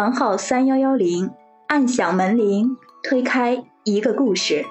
[0.00, 1.30] 房号三幺幺零，
[1.66, 4.64] 按响门铃，推开一个故事。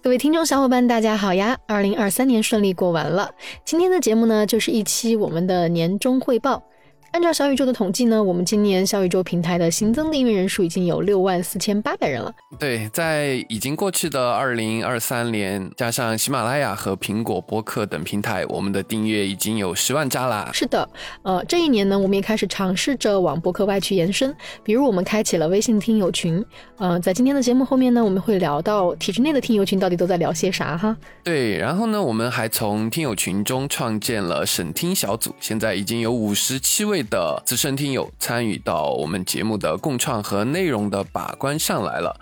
[0.00, 1.58] 各位听众小伙伴，大家好呀！
[1.66, 3.32] 二零二三年顺利过完了，
[3.64, 6.62] 今天的节目呢，就是一期我们的年终汇报。
[7.14, 12.34] 按照小宇宙的统计呢，我们今年小宇宙平台的新增订阅人数已经有六万四千八百人了。
[12.58, 20.50] 对，在已经过去的二零二三年，加上喜马拉雅和苹果播客等平台，我们的订阅已经有十万加啦。
[20.52, 20.88] 是的，
[21.22, 24.34] 呃，这一年呢，我们也开始尝试着往播客外去延伸，
[24.64, 26.44] 比如我们开启了微信听友群。
[26.78, 30.96] 呃，在今天的节目后面呢，我们会聊到体制内的听友群到底都在聊些啥哈。
[31.22, 37.03] 对，然后呢，我们还从听友群中创建了审听小组，现在已经有五十七位。
[37.10, 42.18] 的资深听友参与到我们节目的共创和内容的把关上来了，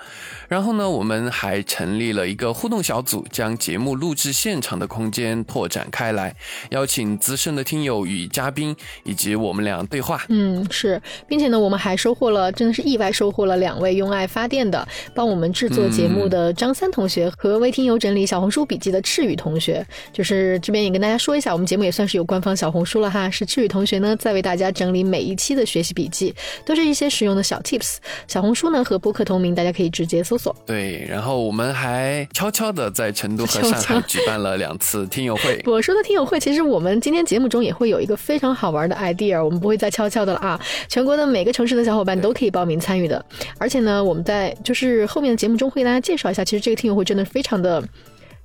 [0.48, 6.34] 然后呢，我们还成立了一个互动小组，将节目录制现场的空间拓展开来，
[6.70, 10.24] 邀请资深的听友与嘉宾以及我们俩对话。
[10.30, 19.86] 嗯，是，并且呢，我们还收获了，真的是意外收获了两位用爱发电的，帮我们制作节目的张三同学和为听友整理小红书笔记的赤羽同学。
[20.12, 24.71] 就是这边也跟大家说一下，我们节目也算是有官方小红书了哈，是赤羽同学呢在为大家。
[24.72, 26.34] 整理每一期的学习笔记，
[26.64, 27.96] 都是一些实用的小 tips。
[28.26, 30.54] 小红书呢和播客同名，大家可以直接搜索。
[30.66, 35.62] 对，然后我们还悄悄的在成都和上海举办了两次听友会。
[35.66, 40.60] 我说的听友会，其实我们今天节目中也会有一个非常好玩的 idea，我们不会再悄悄的了啊！
[40.88, 43.24] 全国的每个城市的小伙伴都可以报名参与的。
[43.58, 47.82] 而且呢，我们在就是后面的节目中会给大家介绍一下，其实这个听友会真的非常的，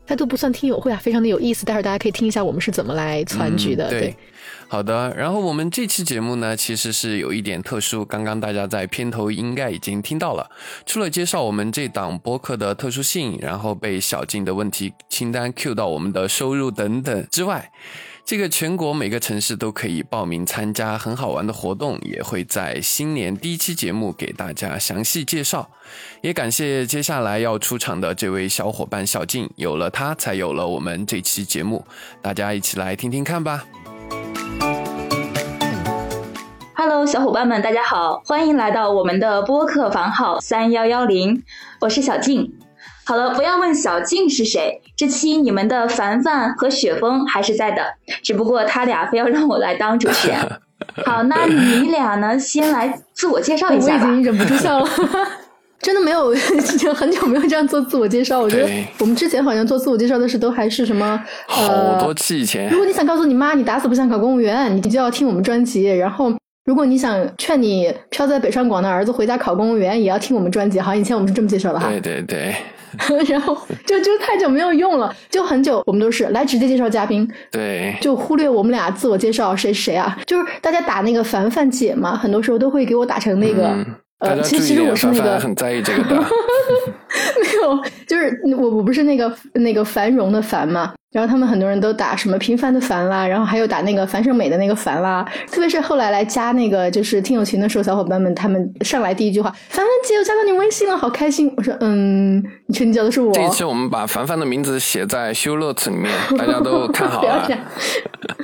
[0.06, 1.66] 它都不算听友会啊，非常的有意思。
[1.66, 3.90] 待会儿大家可以听一下我们是怎么来攒局的。
[3.90, 4.16] 对。
[4.70, 8.04] 好的，然后我们这期节目呢，其实是有一点特殊。
[8.04, 10.52] 刚刚大家在片头应该已经听到了，
[10.86, 17.72] 除了介绍我们这档播客的特殊性，然后被小静的问题清单 Q 到我们的收入等等之外，
[18.26, 25.72] 这个全国每个城市都可以报名参加很好玩的活动，也会在新年第一期节目给大家详细介绍。
[26.22, 31.86] 也感谢接下来要出场的这位小伙伴小静，有了他才有了我们这期节目，
[32.22, 33.66] 大家一起来听听看吧。
[37.08, 41.42] 小伙伴们，大家好，欢迎来到我们的播客房号三幺幺零，
[41.80, 42.54] 我是小静。
[43.06, 47.82] 好了，不要问小静是谁，这期你们的凡凡和雪峰还是在的，
[48.22, 50.38] 只不过他俩非要让我来当主持人。
[51.06, 54.90] 好，那你俩呢，先来自我介绍一下我已经忍不住笑了，
[55.80, 58.42] 真的没有， 已经很久没有这样做自我介绍。
[58.42, 58.70] 我觉得
[59.00, 62.70] 我们之前好像做自我介绍的是都还是什么，好多期以前。
[62.70, 66.34] 如果你想告诉你妈你打死不想考公务员，你就要听我们专辑，然后。
[66.68, 70.82] 如果你想劝你飘在北上广的儿子回家考公务员，也要听我们专辑。
[70.82, 71.88] 好，以前我们是这么介绍的哈。
[71.90, 72.54] 对对对。
[73.30, 77.26] 然后就就太久没有用了，就很久，我们都是来直接介绍嘉宾。
[77.50, 77.96] 对。
[78.02, 80.18] 就忽略我们俩自我介绍谁是谁啊？
[80.26, 83.74] 就是大家打那个凡凡姐嘛，很多时候都会给我打成那个。
[84.20, 86.22] 呃，其实其实我是那个很在意这个的。
[88.08, 90.94] 就是我我不是那个那个繁荣的繁嘛。
[91.10, 107.26] 然后他们很多人都打什么平凡的凡啦，然后还有打那个樊胜美的那个凡啦，特别是后来来加那个就是听友群的时候，小伙伴们他们上来第一句话：“凡凡姐，我加到你微信了，好开心。”我说：“嗯，你确定叫的是我？”这一次我们把凡凡的名字写在修 notes 里面，大家都看好了。
[107.26, 107.54] 不要这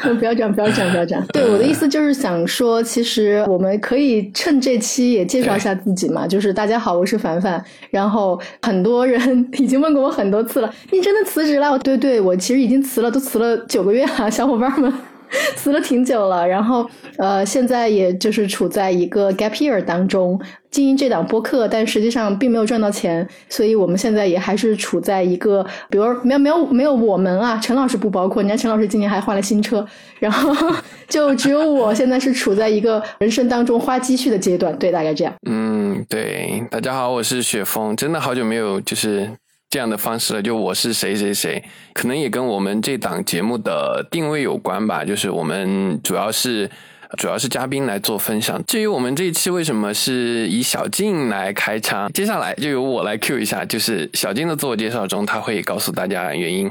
[0.10, 1.24] 样，不要这样，不要这样，不要这样。
[1.34, 7.64] 对我的意思就是想说，其实我们可以趁这期也介绍一下自己嘛，就是大家好，我是凡凡。
[7.92, 11.78] 然后很多人人已经问过我很多次了，你真的辞职了？
[11.80, 14.92] 对对，我其实已经辞了，都辞了九个月了，小伙伴们
[15.56, 16.48] 辞了挺久了。
[16.48, 20.40] 然后呃，现在也就是处在一个 gap year 当中，
[20.72, 29.86] 经营这档播客，但实际上并没有赚到钱，所以我们现在也还是处在一个，比如没有没有没有我们啊，陈老师不包括，人家陈老师今年还换了新车，
[30.20, 30.54] 然后
[31.08, 35.34] 就只有我现在是处在一个人生当中花积蓄的阶段，对，大概这样。
[35.50, 39.30] 嗯，对，大家好，我是雪峰，真的好久没有就是。
[39.74, 41.64] 这样的方式了，就我是谁谁谁，
[41.96, 45.04] 可能也跟我们这档节目的定位有关吧。
[45.04, 46.70] 就是我们主要是
[47.18, 48.64] 主要是嘉宾来做分享。
[48.68, 56.70] 至于我们这一期为什么是以小静来开场，接下来就由我来 Q 一下，就是小静的自我介绍中，他会告诉大家原因。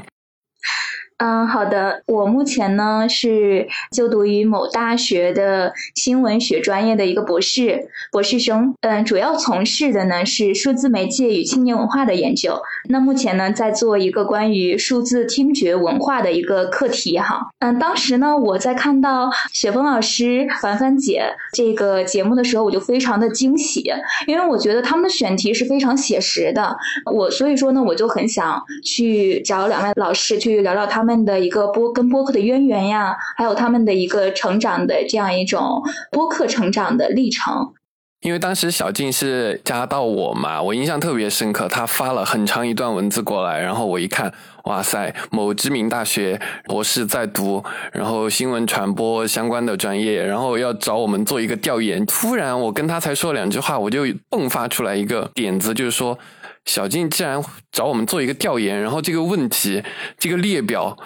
[1.23, 2.03] 嗯，好的。
[2.05, 8.75] 我目前呢是就读于某大学的新闻学专业的一个博士博士生。
[8.81, 12.61] 嗯，主要从事的呢是数字媒介与青年文化的研究。
[12.89, 17.39] 那目前呢在做一个关于数字听觉文化的一个课题哈。
[17.59, 21.23] 嗯，当时呢我在看到雪峰老师、凡凡姐
[21.53, 23.81] 这个节目的时候，我就非常的惊喜，
[24.27, 26.75] 因为我觉得他们的选题是非常写实的。
[27.09, 31.12] 我所以说呢，我就很想去找两位老师去聊聊他们。
[31.15, 35.81] 们的一个播跟播客的渊源呀，还有他们的一个成长的这样一种
[36.11, 37.73] 播客成长的历程。
[38.21, 44.33] 因为当时小静是加到我嘛，我印象特别深刻，他发了很长一段文字过来，然后我一看，
[44.63, 47.61] 哇塞，某知名大学博士在读，
[47.91, 52.05] 然后新闻传播相关的专业，然后要找我们做一个调研。
[52.05, 56.17] 突然我跟他才说两句话，我就迸发出来一个点子，就是说，
[56.65, 59.83] 小静既然找我们做一个调研，然后这个问题
[60.17, 60.97] 这个列表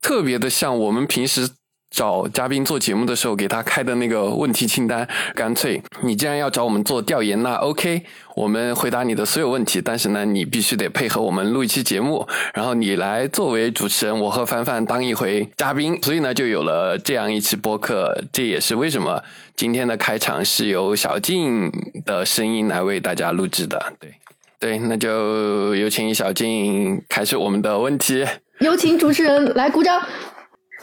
[0.00, 1.50] 特别的像我们平时。
[1.90, 8.02] 找嘉宾做节目的时候，给他开的那个问题清单，干脆你既然要找我们做调研，那 OK，
[8.34, 18.24] 我们回答你的所有问题，但是呢，你必须得配合我们录一期节目，然后你来作为主持人，我和凡凡当一回嘉宾，所以呢，就有了这样一期播客。
[18.32, 19.22] 这也是为什么
[19.54, 21.70] 今天的开场是由小静
[22.04, 23.92] 的声音来为大家录制的。
[24.00, 24.12] 对，
[24.58, 28.24] 对，那就有请小静开始我们的问题。
[28.60, 30.00] 有请主持人来鼓掌。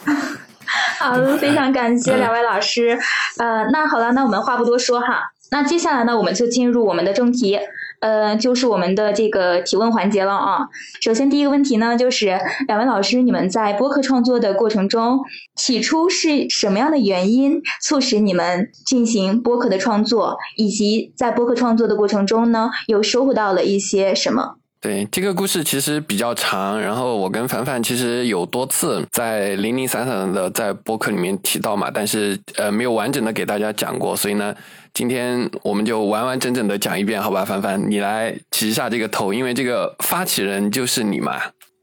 [0.98, 2.98] 好，非常感谢两位老师。
[3.38, 5.32] 呃，那好了，那我们话不多说哈。
[5.50, 7.58] 那接下来呢，我们就进入我们的正题，
[8.02, 10.58] 呃，就是我们的这个提问环节了啊。
[11.00, 15.20] 首先第一个问题呢，就是两位老师，你们在播客创作的过程中，
[15.54, 24.56] 起初是什么样的原因促使你们进行播客的创作，以及在播客创作的过程中呢，又收获到了一些什么？
[24.80, 34.52] 对这个故事其实比较长，然后我跟凡凡其实有多次在零零散散的在播客里面提到嘛，但是呃没有完整的给大家讲过，所以呢，
[34.94, 37.44] 今天我们就完完整整的讲一遍，好吧？
[37.44, 41.34] 凡凡，你来起一下这个头，因为这个发起人就是你嘛。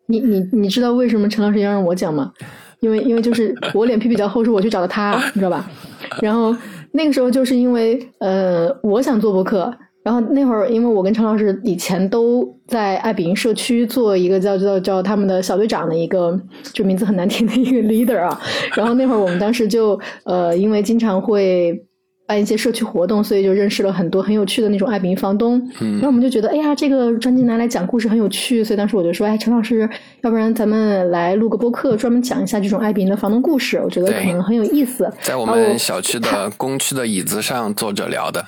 [0.05, 2.31] 你你你知道为什么陈老师要让我讲吗？
[2.81, 5.69] 因为因为就是我脸皮比较厚，是我去找的他，你知道吧？
[6.21, 6.55] 然后
[6.91, 9.75] 那个时候就是因为呃我想做博客。
[10.01, 16.39] 然后那会儿，因为我跟陈老师以前都在爱彼迎社区做一个叫叫叫他们的小队长的一个，
[16.71, 18.41] 就名字很难听的一个 leader 啊。
[18.75, 21.77] 然后那会儿我们当时就呃，因为经常会
[22.29, 25.59] 办一些社区活动，所以就认识了很多很有趣的那种爱彼迎房东。
[25.81, 25.93] 嗯。
[25.93, 29.89] 然后我们就觉得，哎呀，这个专辑拿来讲故事很有趣，所以当时我就说，哎，陈老师，
[30.21, 35.11] 要不然咱们来录个播客，专门讲一下这种爱彼迎的房东故事，我觉得可能很有意思。
[35.21, 38.45] 在我们小区的公区的椅子上坐着聊的。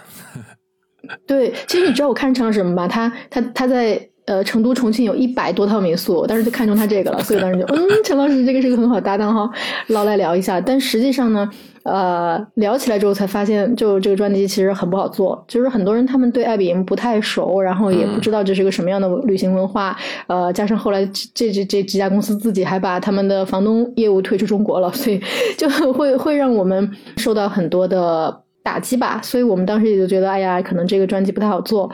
[1.26, 2.88] 对，其实你知道我看上什么吧？
[2.88, 4.00] 他他他在
[4.32, 9.50] 呃成都、重庆有一百多套民宿，当时就看中他这个了，所以当时就 嗯，陈老师这个是个很好搭档哈，
[9.88, 10.62] 捞来聊一下。
[10.62, 11.50] 但实际上呢，
[11.84, 19.98] 呃，聊起来之后才发现，就这个专辑其实很不好做，就是很多人他们对爱彼迎不太熟，然后也不知道这是个什么样的旅行文化。
[20.28, 25.22] 呃，加上后来这这这几家公司自己还把他们的房东业务退出中国了，所以
[25.58, 28.42] 就会会让我们受到很多的。
[28.64, 31.92] 打击吧，所以我们当时也就觉得，哎呀，可能这个专辑不太好做。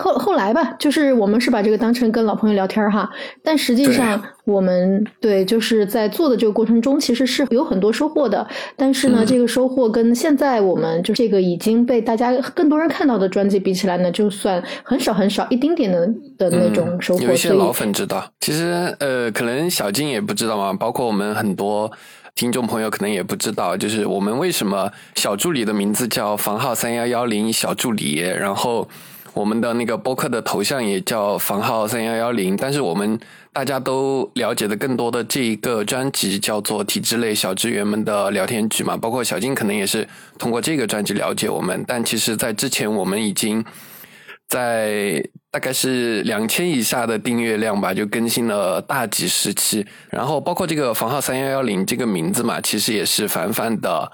[0.00, 3.08] 后后来吧，就是我们是把这个当成跟老朋友聊天哈，
[3.44, 8.46] 但实际上我们对就是在做的这个过程中，其实是有很多收获的。
[8.76, 16.06] 但是呢，这个收获跟现在我们就这个已经被大家更多人看到的专辑比起来呢，就算很少很少一丁点的
[16.38, 17.24] 的那种收获。
[17.24, 21.90] 有一些老粉知道，其实呃，可能小金也不知道嘛，包括我们很多。
[22.36, 28.88] 听众朋友可能也不知道，就是我们为什么小助理的名字叫房号三幺幺零小助理，然后
[29.32, 33.18] 我们的那个播客的头像也叫房号三幺幺零，但是我们
[33.52, 40.06] 大家都了解的更多的这一个专辑叫做体制类小职员们的聊天局嘛，包括小金可能也是
[40.38, 43.64] 通过这个专辑了解我们，但其实在之前我们已经
[44.48, 45.24] 在。
[45.52, 49.84] 大概是两千以下的订阅量吧，就更新了大几十期。
[50.08, 54.12] 然后包括这个房号三幺幺零这个名字嘛，其实也是凡凡的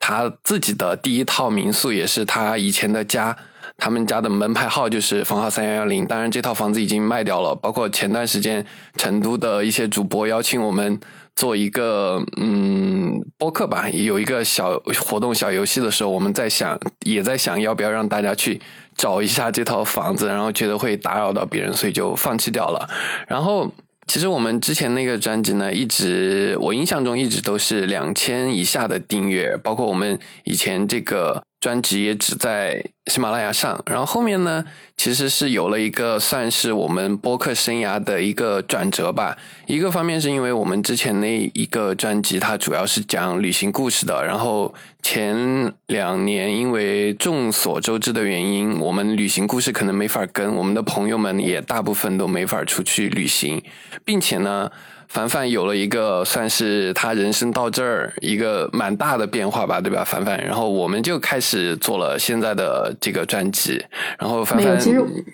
[0.00, 3.36] 他自己的第一套民宿，也是他以前的家。
[3.78, 6.04] 他们家的门牌号就是房号三幺幺零。
[6.04, 7.54] 当然，这套房子已经卖掉了。
[7.54, 8.64] 包括前段时间
[8.96, 11.00] 成都的一些主播邀请我们
[11.36, 18.60] 做一个嗯播客吧，有一个小活动、小游戏的时候，我们在想，也在想要不要让大家去。
[18.96, 22.90] 找一下这套房子，然后觉得会打扰到别人，所以就放弃掉了。
[23.28, 23.72] 然后，
[24.08, 31.44] 其实我们之前那个专辑呢，一直我印象中一直都是两千以下的订阅，包括我们以前这个。
[31.60, 34.64] 专辑也只在喜马拉雅上，然后后面呢，
[34.96, 39.36] 其实是有了一个算是我们播客生涯的一个转折吧。
[39.66, 44.72] 一个方面是因为我们之前那一个专辑它主要是讲旅行故事的，然后
[45.02, 53.62] 前两年因为众所周知的原因，我们旅行故事可能没法跟，我们的朋友们也大部分都没法出去旅行，
[54.04, 54.70] 并且呢。
[55.08, 60.04] 凡凡有了一个算是他人生到这儿一个蛮大的变化吧，对吧？
[60.04, 63.82] 凡凡，然后我们就开始做了现在的这个专辑。
[64.18, 64.78] 然后凡凡，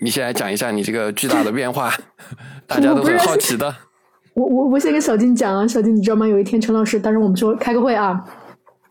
[0.01, 1.93] 你先来讲一下你这个巨大的变化
[2.65, 3.75] 大家都很好奇的。
[4.33, 6.27] 我我我先跟小金讲啊，小金你知道吗？
[6.27, 8.21] 有一天陈老师，当时我们说开个会啊，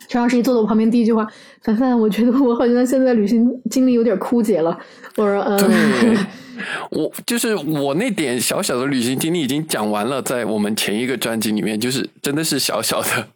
[0.09, 1.27] 陈老师一坐在我旁边，第一句话，
[1.63, 4.79] 凡凡，我觉得我好像现在旅行经历有点枯竭了。
[5.17, 6.17] 我说嗯，对，
[6.91, 13.27] 我就是我那点小小的旅行经历已经讲完了，在我们前一个专辑里面，就是真的是小小的。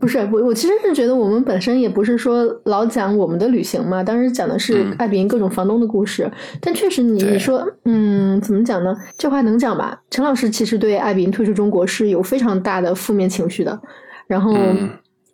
[0.00, 6.30] 不是我，我其实是觉得我们本身也不是说老讲我们的旅行嘛，当时讲的是爱彼迎各种房东的故事。
[6.60, 8.94] 但确实，你你说，嗯，怎么讲呢？
[9.16, 9.98] 这话能讲吧？
[10.10, 13.80] 陈老师其实对爱彼迎退出中国是有非常大的负面情绪的。
[14.26, 14.52] 然后，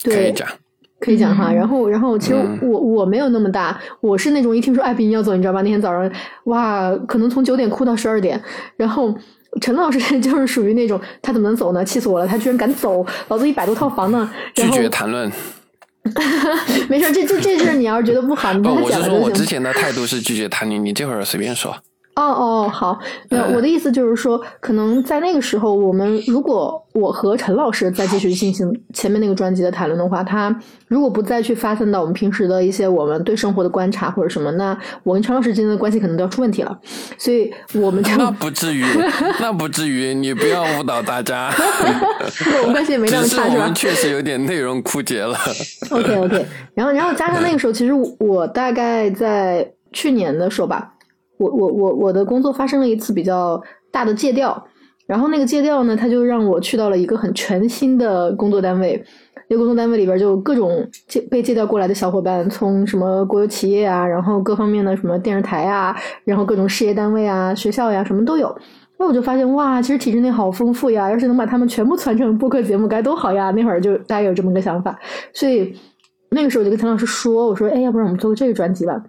[0.04, 0.46] 对，可以讲，
[1.02, 1.52] 可以讲哈。
[1.52, 5.60] 然后，然后，其实我我没有那么大，我是那种一听说爱彼迎要走，你知道吧？
[5.62, 6.10] 那天早上，
[6.44, 8.40] 哇，可能从九点哭到十二点，
[8.76, 9.12] 然后。
[9.60, 11.84] 陈老师 就是属于那种，他怎么能走呢？
[11.84, 12.26] 气死我了！
[12.26, 14.30] 他居然敢走，老子一百多套房呢。
[14.54, 15.30] 拒绝谈论。
[16.88, 18.98] 没事，这这这事你要是觉得不好，你跟他讲就行。
[18.98, 21.76] 我是说我之前的态度是拒绝谈论，你这会儿随便说。
[22.14, 22.98] 哦哦，好，
[23.30, 30.54] 那我的意思就是说，可能在那个时候，我们如果我和陈老师再继续进行前面那个专辑的谈论的话，他
[30.88, 36.78] 如果不再去发散到我们平时的一些我们对生活的观察或者什么，那我跟陈老师之间的关系可能都要出问题了。
[37.16, 38.84] 所以我们就那不至于，
[39.40, 41.50] 那不至于，你不要误导大家。
[42.60, 43.54] 我们关系也没那么差，是吧？
[43.54, 45.34] 我们确实有点内容枯竭了。
[45.90, 50.90] OK OK，然后然后加上那个时候，其实我大概在去年的时候吧。
[51.38, 53.60] 我我我我的工作发生了一次比较
[53.90, 54.64] 大的借调，
[55.06, 59.02] 然后那个借调呢，他就让我去到了一个很全新的工作单位。
[59.48, 68.56] 那工作单位里边就各种借被借调过来的小伙伴，从什么国有企业啊，然后各方面的什么电视台啊，然后各种事业单位啊、学校呀，什么都有。
[68.98, 71.10] 那我就发现哇，其实体制内好丰富呀！
[71.10, 73.50] 要是能把他们全部传成播客节目，该多好呀！
[73.50, 74.96] 那会儿就大家有这么个想法，
[75.34, 75.74] 所以
[76.30, 79.02] 那个时候我就跟陈老师说：“我说，哎，要不然我们做个这个专辑吧。”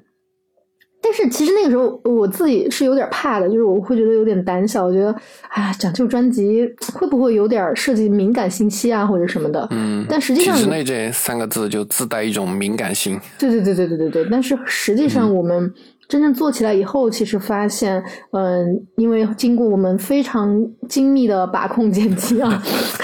[1.15, 5.15] 但是其实那个时候我自己是有点怕的，就是我会觉得有点胆小，我觉得
[5.49, 9.67] 哎呀，讲旧专辑会不会有点涉及敏感信息啊，或者什么的？
[9.69, 13.19] 嗯，但实际上，体制内这三个字就自带一种敏感性。
[13.37, 15.71] 对对对对对对对，但是实际上我们。
[16.13, 17.99] 真正做起来以后，其实发现，
[18.33, 22.61] 嗯，因为经过我们非常精密的把控剪辑啊，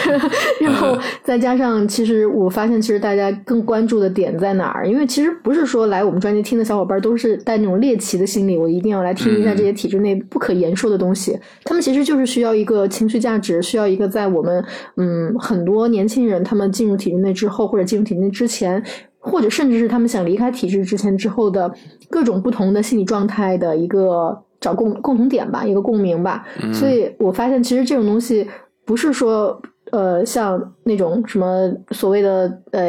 [0.62, 4.88] 然后再加上，其实我发现，其实大家更关注的点在哪儿？
[4.88, 11.36] 因为其实不是说来我们专辑听的小伙伴都是带那种猎奇的心理，我一定要来听一下这些体制内不可言说的东西。
[11.64, 14.64] 他们其实就是需要一个情绪价值，需要一个在我们
[14.98, 18.84] 嗯很多年轻人他们进入体制内之后，或者进入体制内之前。
[19.20, 21.72] 或者甚至是他们想离开体制之前之后的
[22.10, 26.46] 各种不同的心理状态的一个找共共同点吧，一个共鸣吧。
[26.74, 28.48] 所以我发现，其实这种东西
[28.86, 29.62] 不是说
[29.92, 32.82] 呃，像那种什么所谓的呃，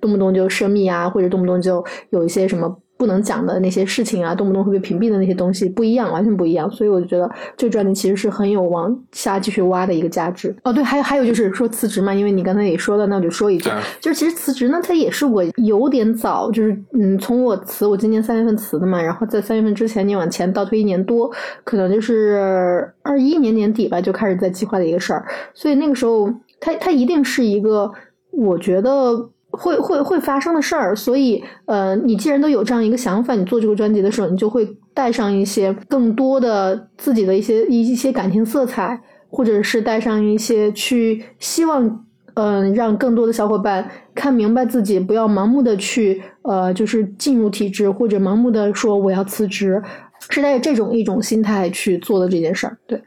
[0.00, 2.76] 动不动就涉密啊，或者动不动就有一些什么。
[3.00, 6.70] 不能讲的那些事情啊，动不动会被屏蔽的那些东西不一样，完全不一样。
[6.70, 7.26] 所以我就觉得
[7.56, 10.54] 这个专题其实是很有往下继续挖的一个价值。
[10.64, 13.70] 哦，对，还有还有就是说辞职嘛，因为你刚才也说了，那我就说一句，
[14.02, 21.30] 就是其实辞职呢，它也是我有点早，就是嗯，从我辞，我今年三月份辞的嘛，然后在三月份之前，你往前倒推一年多，
[21.64, 25.26] 可能就是二一年年底吧，就开始在计划的一个事儿。
[25.54, 26.30] 所以那个时候，
[26.60, 27.90] 它它一定是一个，
[28.30, 29.30] 我觉得。
[29.50, 42.04] 会会会发生的事儿，所以呃，你既然都有这样一个想法，你做这个专辑的时候，你就会带上一些更多的自己的一些一一些感情色彩，或者是带上一些去希望
[42.34, 49.82] 嗯，让更多的小伙伴看明白自己，不要盲目的去呃，就是进入体制，或者盲目的说我要辞职，
[50.28, 53.02] 是带着这种一种心态去做的这件事儿，对。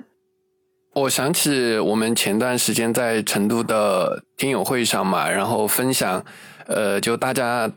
[0.93, 6.23] 我想起我们前段时间在成都的听友会上嘛，然后分享，
[6.67, 7.71] 呃，就大家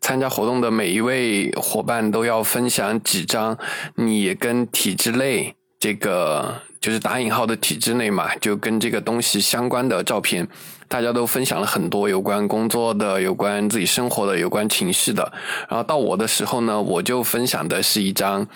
[0.00, 3.58] 参加活动的每一位伙伴都要分享几张
[3.96, 10.46] 你跟体制内这个就是打引号的体制内嘛，就跟这个东西相关的照片，
[10.86, 15.32] 大家都分享了很多有关工作的、有关自己生活的、有关情绪的。
[15.68, 18.46] 然后到我的时候呢，我就分享的是一张。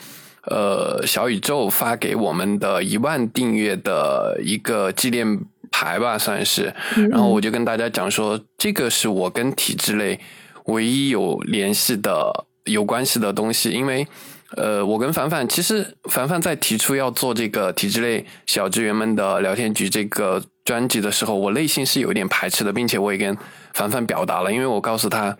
[0.48, 5.40] 呃，小宇宙发给我们的一万订阅的一个纪念
[5.72, 6.72] 牌吧，算是。
[7.10, 10.20] 然后我就跟大家讲说，这个是我跟体制内
[10.66, 13.70] 唯一有联系的、有关系的东西。
[13.70, 14.06] 因为，
[14.56, 23.36] 呃，我跟凡凡，其实凡凡在提出要做这个体制内小职员们的聊天局这个专辑的时候，我内心是有点排斥的，并且我也跟
[23.74, 25.36] 凡凡表达了，因为我告诉他。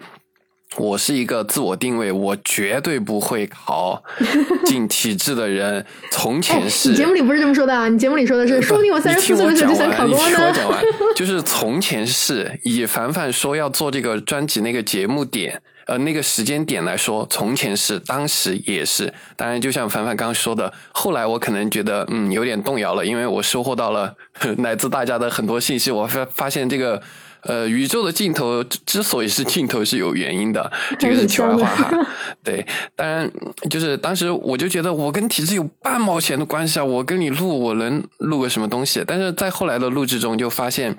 [0.76, 4.02] 我是一个自我定位，我绝对不会考
[4.66, 5.87] 进体制的人。
[6.11, 7.88] 从前是，你节目里不是这么说的啊？
[7.88, 10.52] 你节目里说的是，说不定我三十四岁的时候就想考公呢。
[11.14, 19.14] 就是从前是以凡凡说要做这个专辑那个节目点呃，那个时间点来说，从前是，当时也是。
[19.37, 24.12] 当然，就像凡凡刚刚说的，后来我可能觉得，嗯，有点动摇了，因为我收获到了
[24.58, 27.00] 来自大家的很多信息，我发发现这个。
[27.47, 32.07] 呃，宇宙的尽头之所以是尽头是有原因的，这个是题外话哈。
[32.43, 33.31] 对，当然
[33.71, 39.03] 就是当时我就觉得我跟体制有半毛钱的关系啊，我跟你录我能录个什么东西？
[39.07, 40.97] 但是在后来的录制中就发现，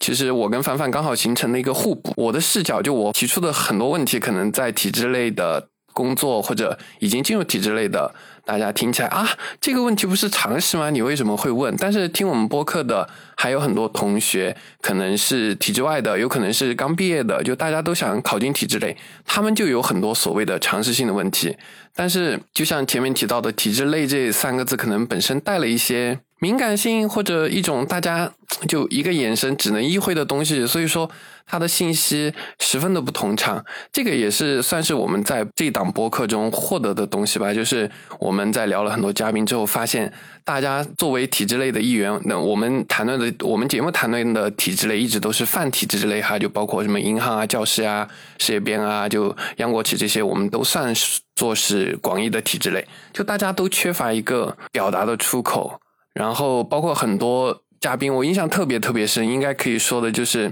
[0.00, 2.12] 其实我跟凡凡刚好形成了一个互补。
[2.16, 8.14] 我的视角就我提出的很多问题，可能在体制类的工作或者已经进入体制类的。
[8.48, 9.28] 大家听起来啊，
[9.60, 10.88] 这个问题不是常识吗？
[10.88, 11.76] 你为什么会问？
[11.76, 21.58] 但是听我们播客的还有很多同学，可能是体制外的，有可能是刚毕业的，就大家都想考进体制内，他们就有很多所谓的常识性的问题。
[21.94, 26.20] 但是就像前面提到的，体制内这三个字，可能本身带了一些。
[26.40, 28.32] 敏感性或者一种大家
[28.68, 31.10] 就一个眼神只能意会的东西，所以说
[31.48, 33.64] 它的信息十分的不通畅。
[33.90, 37.52] 这个也是算是我们在这档播客中获得的东西吧。
[37.52, 37.90] 就是
[38.20, 40.12] 我们在聊了很多嘉宾之后，发现
[40.44, 48.06] 大家作为体制类的一员，那我们谈论的我们节目谈论的体制类一直都是泛体制之类哈，就包括什么银行啊、教师啊、
[48.38, 52.86] 事业编啊、就央国企这些，我们都算是做是广义的体制类。
[53.12, 55.80] 就大家都缺乏一个表达的出口。
[56.14, 60.50] 然后包括很多嘉宾，我印象特别特别深，应该可以说的就是，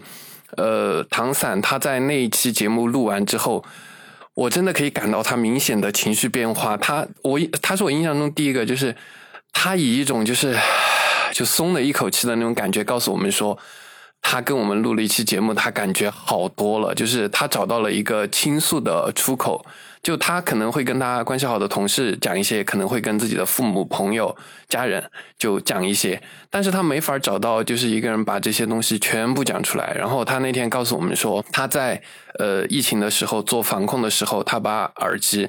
[0.56, 3.64] 呃，唐伞他在那一期节目录完之后，
[4.34, 6.76] 我真的可以感到他明显的情绪变化。
[6.76, 8.94] 他我他是我印象中第一个，就是
[9.52, 10.56] 他以一种就是
[11.32, 13.58] 就松了一口气的那种感觉，告诉我们说，
[14.22, 19.66] 他跟我们录了一期节目，他感觉好多了，就是他找到了一个倾诉的出口。
[20.06, 24.36] 就他可能会跟他关系好的同事讲一些，可能会跟自己的父母、朋友、
[24.68, 25.02] 家人
[25.36, 29.92] 就讲一些，但是他没法找到就是一个人把这些东西全部讲出来。
[29.98, 32.00] 然后他那天告诉我们说，他在
[32.38, 35.48] 呃疫情的时候做防控的时候，他把耳机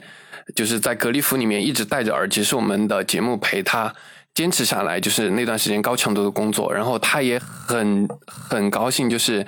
[0.56, 3.94] 就是在隔离服里面一直戴着耳机，是我们的节目陪他
[4.34, 6.74] 坚持下来，就是那段时间高强度的工作。
[6.74, 9.46] 然后他也很很高兴，就是。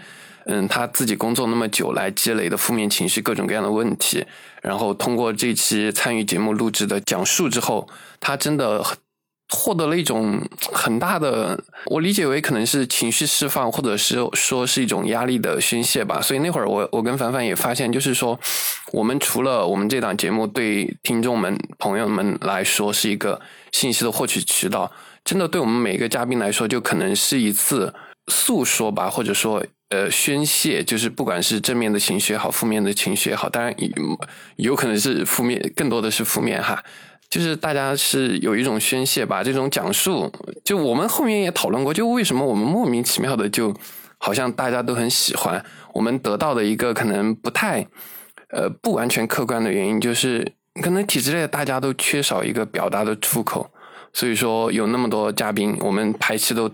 [0.51, 4.25] 嗯，他自己工作那么久来积累的负面情绪，各种各样的问题，
[4.61, 7.87] 然后通过这期参与节目录制的讲述之后，
[8.19, 8.83] 他真的
[9.49, 10.41] 获得了一种
[10.71, 16.21] 很大的，我理解为可能是情绪释放，或者是说是一种压力的宣泄吧。
[16.21, 18.39] 所以那会儿我我跟凡凡也发现，就是说，
[18.91, 23.41] 我们除了我们这档节目对听众们朋友们来说是一个
[23.71, 24.91] 信息的获取渠道，
[25.23, 27.93] 真的对我们每个嘉宾来说，就可能是一次
[28.27, 29.65] 诉说吧，或者说。
[29.89, 34.19] 呃，宣泄就是不管是正面的情绪也好，负面的情绪也好，当然有
[34.57, 36.83] 有可能是负面，更多的是负面哈。
[37.27, 40.31] 就是大家是有一种宣泄吧，这种讲述，
[40.63, 43.75] 就我们后面也讨论过，就为什么我们莫名其妙的就
[44.19, 47.87] 好像大家都很喜欢，我们得到的一个可能不太
[48.49, 53.71] 呃不完全客观的原因，就是可能体制内大家都缺少一个表达的出口，
[54.13, 56.69] 所以说有那么多嘉宾，我们排期都。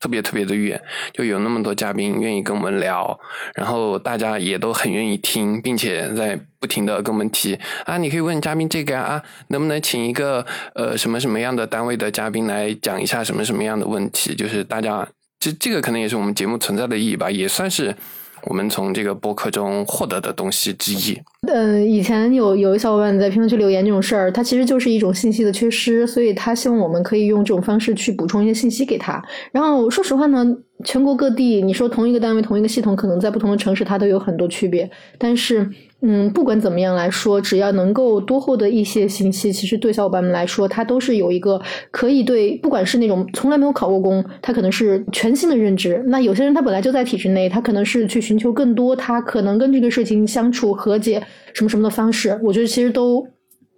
[0.00, 0.80] 特别特别的远，
[1.12, 3.18] 就有那么多嘉宾愿意跟我们聊，
[3.54, 14.34] 然后大家也都很愿意听，并且在不停的跟我们提啊，你可以问嘉宾这个啊，能不能请一个呃什么什么样的单位的嘉宾来讲一下什么什么样的问题？
[14.34, 15.06] 就是大家
[15.40, 17.94] 这这个可能也是我们节目存在的意义吧，也算是。
[18.44, 21.20] 我们从这个博客中获得的东西之一。
[21.46, 29.22] 嗯，以前有有一小伙伴在评论区留言这种事儿，它其实就是一种信息的缺失，所以他希望我们可以用这种方式去补充一些信息给他。
[29.52, 30.44] 然后说实话呢，
[30.84, 35.68] 全国各地，你说同一个单位、同一个系统，可能在不同的城市它都有很多区别，但是。
[36.00, 41.60] 嗯，不管怎么样来说，只要能够多获得一些信息，其实对小伙伴们来说，它都是有一个
[41.90, 46.00] 可以对，不管是那种从来没有考过公，他可能是全新的认知。
[46.06, 51.20] 那有些人他本来就在体制内，他可能是去寻求更多，他可能跟这个事情相处和解
[51.52, 52.38] 什么什么的方式。
[52.44, 53.26] 我觉得其实都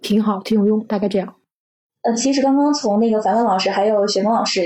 [0.03, 0.79] 挺好，挺有用。
[0.85, 1.33] 大概这样。
[2.03, 4.61] 呃，其实刚刚从那个凡凡老师还有雪峰老师。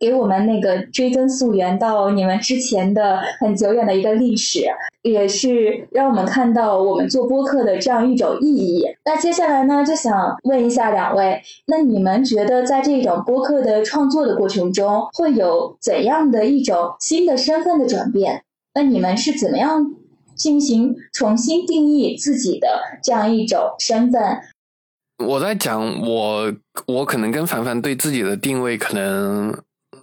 [0.00, 4.64] 给我们那个追根溯源到你们之前的很久远的一个历史，
[5.02, 8.82] 也是让我们看到我们做播客的这样一种意义。
[9.04, 18.42] 那接下来呢，就想问一下两位，那你们觉得在这种播客的创作的过程中，会有怎样的一种新的身份的转变？
[18.72, 19.94] 那你们是怎么样
[20.34, 22.68] 进行重新定义自己的
[23.02, 24.40] 这样一种身份？
[25.26, 26.50] 我在讲我，
[26.86, 29.54] 我可能跟凡凡对自己的定位可能。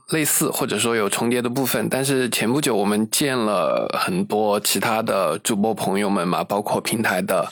[0.10, 7.52] 类似或者说有重叠的部分，但是前不久我们见了很多其他的主播朋友们嘛，包括平台的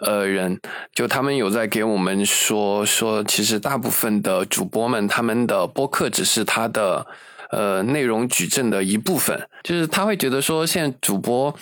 [0.00, 0.60] 呃人，
[0.94, 7.04] 就他们有在给我们说说，其实大部分的主播们他们的播客只是他的
[7.50, 11.52] 呃内容矩阵的一部分，就是他会觉得说，现在主播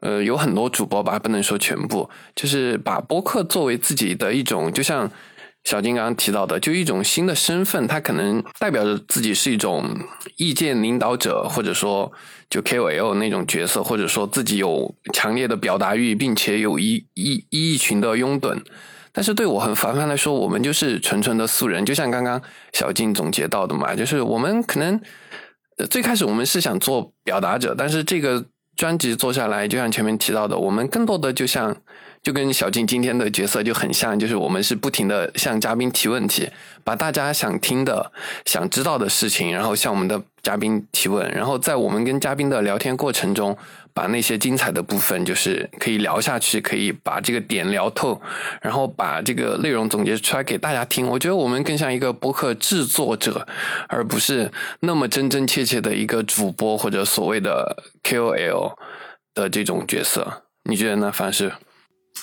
[0.00, 5.10] 呃，有很多主播吧，不能说全部，就是把播客作为自己的一种，就像
[5.68, 9.84] 小金刚刚提到的，就一种新的身份，他可能代表着自己是一种
[10.38, 12.10] 意见领导者，或者说
[12.48, 18.58] 就 KOL 那种角色，或者说自己有强烈的表达欲，并且有一一一群的拥趸。
[19.12, 22.40] 但是对我和凡凡来说，我们就是纯纯的素人，就像刚刚
[22.72, 24.98] 小静总结到的嘛，就是我们可能
[25.90, 28.46] 最开始我们是想做表达者，但是这个。
[28.78, 31.76] 专辑做下来，就像前面提到的，我们更多的就像
[32.28, 36.50] 就跟小静今天的角色就很像，就是我们是不停的向嘉宾提问题，
[36.84, 38.12] 把大家想听的、
[38.44, 43.56] 想知道的事情，然后向我们的嘉宾提问，然后在我们跟嘉宾的聊天过程中。
[43.94, 48.20] 把那些精彩的部分，就是可以聊下去，可以把这个点聊透，
[48.62, 51.04] 然后把这个内容总结出来给大家听。
[51.08, 53.44] 我觉得我们更像一个播客制作者，
[53.88, 58.74] 而不是那么真真切切的一个主播或者所谓的 KOL
[59.34, 60.44] 的这种角色。
[60.62, 61.10] 你觉得呢？
[61.10, 61.52] 凡是？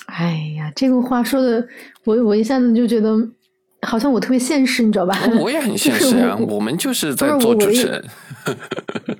[0.06, 1.66] 哎呀，这个话说的，
[2.04, 3.16] 我我一下子就觉得
[3.82, 5.16] 好像我特别现实，你知道吧？
[5.40, 8.04] 我也很现实啊， 我们就是在做主持人。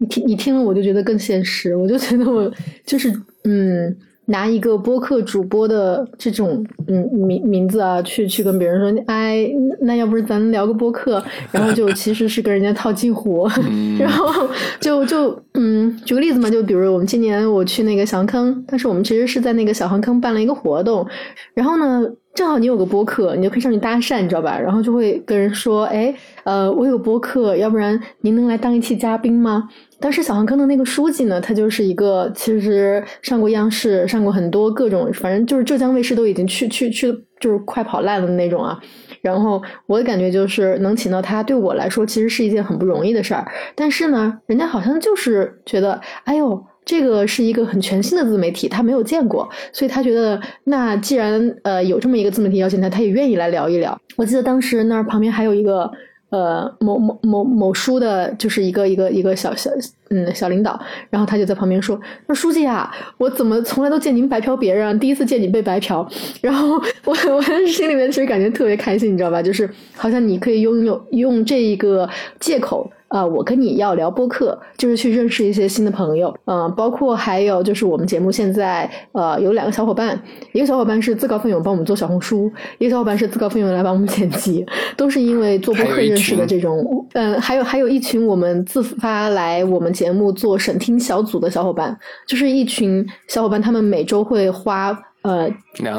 [0.00, 2.50] 你听，你听了我就觉得更现实，我就觉得我
[2.86, 3.10] 就是
[3.44, 3.96] 嗯，
[4.28, 13.48] 拿一个播客主播的这种嗯名名字啊，去去跟别人说，哎，那要不是咱聊个播客，然后就其实是跟人家套近乎，
[13.98, 14.46] 然后
[14.80, 21.06] 就就嗯，举个例子嘛，就比如我们今年我去那个小坑，但是我们其实是在那个小黄坑办了一个活动，
[21.54, 22.06] 然后呢。
[22.38, 24.56] 正好你有个播客，你就可以上去搭讪，你知道吧？
[24.56, 38.78] 然后就会跟人说：“哎，呃，我有播客，要不然您能来当一期嘉宾吗？”当时小航坑的那个书记呢，他就是一个其实上过央视，上过很多各种，反正就是浙江卫视都已经去去去，就是快跑烂了的那种啊。
[39.20, 43.44] 然后我的感觉就是能请到他，对我来说其实是一件很不容易的事儿。
[43.74, 46.64] 但是呢，人家好像就是觉得，哎呦。
[46.88, 54.00] 这个是一个很全新的自媒体，他没有见过，所以他觉得那既然呃有这么一个自媒体邀请他，他也愿意来聊一聊。
[54.16, 55.90] 我记得当时那儿旁边还有一个
[56.30, 59.70] 呃某某某某书的，就是一个一个一个小小
[60.08, 66.08] 嗯小领导，然后他就在旁边说：“说书记啊，我怎么从来都见您白嫖别人，第一次见你被白嫖。”
[66.40, 69.42] 然后我我心里面其实感觉特别开心，你知道吧？
[69.42, 72.08] 就是好像你可以拥有用这一个
[72.40, 72.90] 借口。
[73.08, 80.20] 啊，我跟你要聊播客，就是去认识一些新的朋友，嗯，包括还有就是我们节目现在呃有两个小伙伴，
[80.52, 84.64] 一个小伙伴是自告奋勇帮我们做小红书，一个小伙伴是自告奋勇来帮我们剪辑，
[84.96, 94.96] 都是因为做播客认识的这种，嗯，还有还有一群我们自发来我们节目做审听小组的小伙伴，就是一群小伙伴，他们每周会花。
[95.22, 95.50] 呃，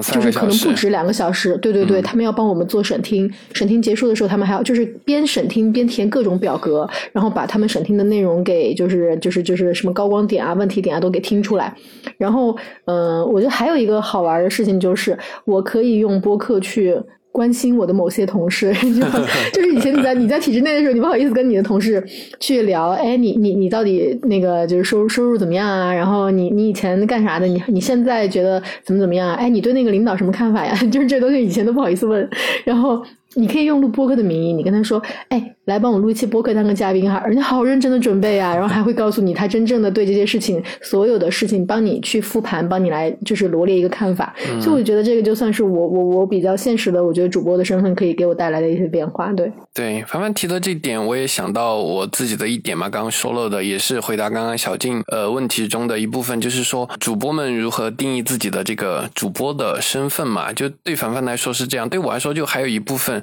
[0.01, 11.75] 就是可能不止两个小时，对对对，他们要帮我们做审听，审听结束的时候，他们还要就是边审听边填各种表格，然后把他们审听的内容给就是就是就是什么高光点啊、问题点啊都给听出来。
[12.17, 12.55] 然后，
[12.85, 16.99] 嗯，我觉得还有一个好玩的事情就是，我可以用播客去。
[17.31, 19.01] 关心我的某些同事， 就
[19.53, 22.03] 就是以前你在你在体制内的时候，你不好意思跟你的同事
[22.39, 25.93] 去聊，哎，你你你到底那个就是收入收入怎么样啊？
[25.93, 27.45] 然后你你以前干啥的？
[27.47, 29.33] 你你现在觉得怎么怎么样？
[29.35, 30.73] 哎，你对那个领导什么看法呀？
[30.91, 32.27] 就是这东西以前都不好意思问，
[32.65, 33.01] 然后。
[33.35, 44.33] 你可以用录播客的名义，你跟他说：“哎，来帮我录一期播客当个嘉宾哈。”人家好认真的准备啊，然后还会告诉你他真正的对这些事情所有的事情帮你去复盘，帮你来就是罗列一个看法。
[44.59, 49.31] 所以我觉得这个就算是我我我比较现实的，我觉得主播的身份可以给我带来的一些变化。
[49.33, 52.89] 对对，凡凡提的这点，我也想到我自己的一点嘛。
[52.89, 60.51] 刚刚说了的也是回答刚刚小静呃问题中的一部分，就是说主播们如何定义自己的这个主播的身份嘛？
[60.51, 63.19] 就对凡凡来说是这样，对我来说就还有一部分。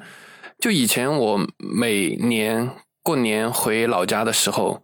[0.58, 2.70] 就以前我每年
[3.02, 4.82] 过年回老家的时候，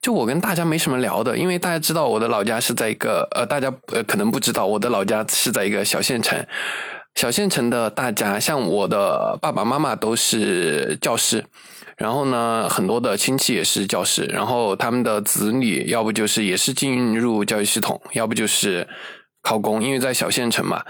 [0.00, 6.44] 就我跟大家没什么聊的，因为大家知道我的老家是在一个呃，大家呃可能不知道我的老家是在一个小县城。
[7.14, 11.44] 小县城的大家，像我的爸爸妈妈都是教师，
[11.98, 18.88] 然后呢，很多的亲戚也是教师，然后他们的子女要不就是也是进入教育系统，要不就是。
[19.42, 20.82] 考公，因为在小县城嘛，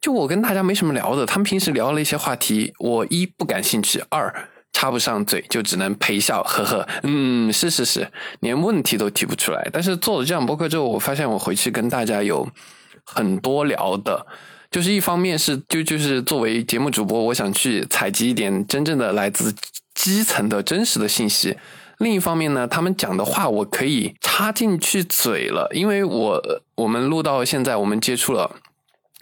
[0.00, 1.24] 就我跟大家没什么聊的。
[1.24, 9.68] 他们平时聊了一些话题，我一不感兴趣，二插不上嘴，就只能陪笑，呵呵，嗯，是是是，连问题都提不出来。
[9.72, 12.48] 但是做了这样播客之后，我发现我回去跟大家有
[13.04, 14.26] 很多聊的，
[14.70, 19.54] 就是一方面是就就是作为节目主播，我想去采集一点真正的来自
[19.94, 21.56] 基层的真实的信息。
[22.00, 26.42] 另一方面呢，他们讲的话我可以插进去嘴了，因为我
[26.76, 28.56] 我们录到现在，我们接触了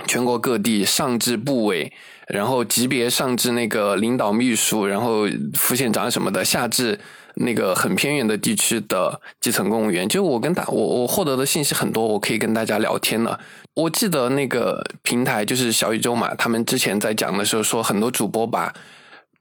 [0.06, 1.92] 全国各地上至部委，
[2.28, 7.00] 然后级别上至那个领导秘书，然后副县长什么的，下至
[7.34, 10.08] 那个很偏远的地区的基层公务员。
[10.08, 13.40] 就我跟大我我获得的信息很多，我可以跟大家聊天了。
[13.74, 18.72] 我记得那个平台就是小宇宙嘛，他们之前在讲的时候说，很多主播把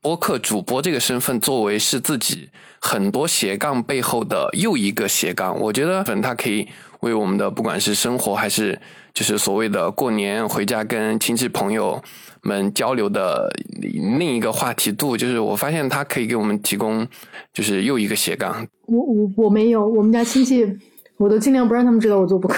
[0.02, 5.60] 播客主播这个身份作为是自己很多斜杠背后的又一个斜杠。
[5.60, 6.68] 我觉得，可能他可以
[7.02, 8.80] 为我们的不管是生活还是
[9.14, 12.02] 就是所谓的过年回家跟亲戚朋友
[12.42, 13.50] 们交流的
[13.82, 17.08] 另一个话题度，就是我发现他可以给我们提供
[17.54, 18.66] 就是又一个斜杠。
[18.86, 20.66] 我我我没有，我们家亲戚
[21.18, 22.58] 我都尽量不让他们知道我做播客。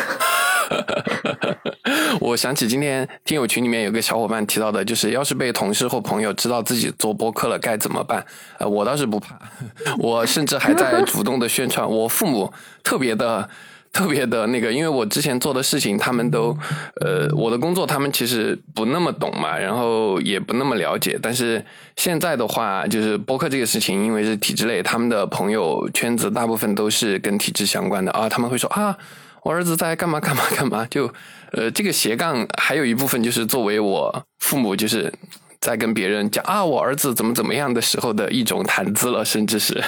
[2.22, 8.26] 我想起今天听友群里面有个小伙伴提到的，就是要是被同事或朋友知道自己做播客了该怎么办？
[8.58, 9.40] 呃，我倒是不怕，
[10.00, 11.90] 我甚至还在主动的宣传。
[11.90, 12.52] 我父母
[12.84, 13.50] 特别的、
[13.92, 16.56] 特别的那个，因为我之前做的事情，他们都
[17.02, 21.18] 呃，我的工作他们其实不那么懂嘛，然后也不那么了解。
[21.22, 21.64] 但是
[21.96, 28.96] 现在的话，就是播客这个事情，因为是体制类，他们的朋友圈子大部分都是跟体制相关的啊，他们会说啊。
[29.44, 30.86] 我儿子在干嘛干嘛干嘛？
[30.90, 31.14] 就，
[31.54, 35.14] 呃，这个斜杠还有一部分就是作为我父母就是
[35.60, 39.84] 在跟别人讲啊，我儿子怎么怎么样的时候的一种谈资了，甚至是。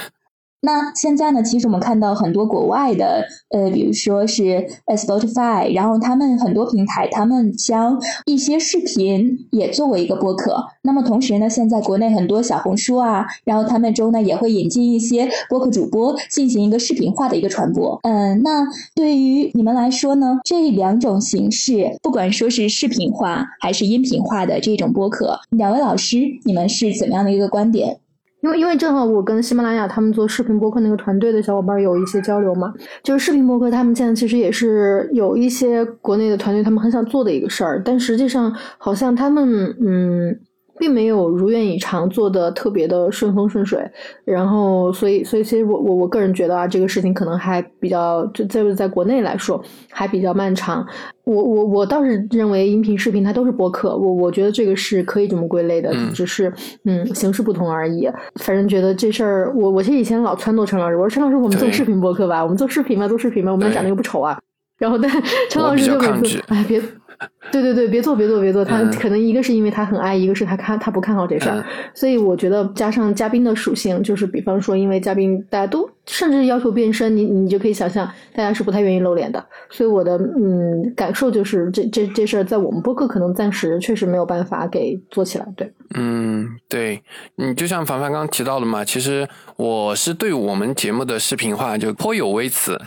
[0.64, 1.42] 那现在呢？
[1.42, 10.64] 其实我们看到很多国外的，呃，比如说是 Spotify，然后他们很多平台，他们将一些视频也作为一个播客。
[10.84, 18.00] 那么同时呢，现在国内很多小红书啊，然后他们中呢也会引进一些播客主播进行一个视频化的一个传播。
[18.04, 27.98] 嗯，那对于你们来说呢，这两种形式，不管说是视频化还是音频化的这种播客，两位老师，你们是怎么样的一个观点？
[28.42, 32.74] 因为因为正好我跟喜马拉雅他们做视频播客那个团队的小伙伴有一些交流嘛，
[33.04, 40.40] 就是视频播客他们现在其实也是有一些国内的团队他们很想做的一个事儿，但实际上好像他们嗯。
[40.82, 43.80] 并没有如愿以偿做的特别的顺风顺水，
[44.26, 50.84] 然后所以所以其实我我我个人觉得啊，这个事情可能还比较就在在国内来说还比较漫长。
[51.24, 56.52] 我我我倒是认为音频视频它都是播客，我我觉得这个是可以这么归类的，只是
[56.86, 58.10] 嗯形式不同而已。
[58.38, 64.40] 反正觉得这事儿，我我其实以前老撺掇陈老师，我说陈老师我们做视频播客吧，我们做视频吧，做视频吧，我们俩长得又不丑啊。
[64.82, 65.10] 然后但
[65.52, 66.82] 陈老师就每次哎别。
[67.52, 71.64] 对对对，别做别做别做，他可能一个是因为他很爱，一个是他看他不看好这事儿，
[71.94, 87.04] 所以我觉得加上嘉宾的属性，就是比方说，因为嘉宾大家都甚至要求变身，你你就可以想象，大家是不太愿意露脸的，所以我的嗯感受就是这这这事儿在我们播客可能暂时确实没有办法给做起来，对，嗯对，
[87.36, 92.80] 你就像凡凡刚刚提到的嘛，其实我是对我们节目的视频化就颇有微词。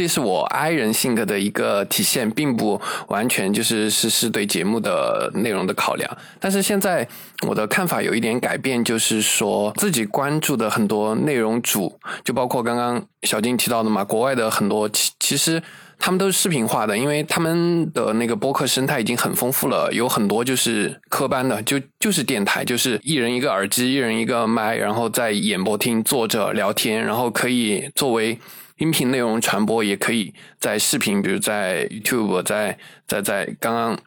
[0.00, 6.16] 这是我 I 人性格的一个体现，并不完全就是是是对节目的内容的考量。
[6.38, 7.06] 但是现在
[7.46, 15.62] 我的看法有一点改变，就是说自己关注的很多内容主，就包括刚刚小金提到的嘛，国外的很多其其实
[15.98, 28.38] 他们都是视频化的，因为他们的那个播客生态已经很丰富了，有很多就是科班的，就就是电台，就是一人一个耳机，一人一个麦，然后在演播厅坐着聊天，然后可以作为。
[28.80, 33.98] 音频内容传播也可以在视频，比如在 YouTube，在在在刚刚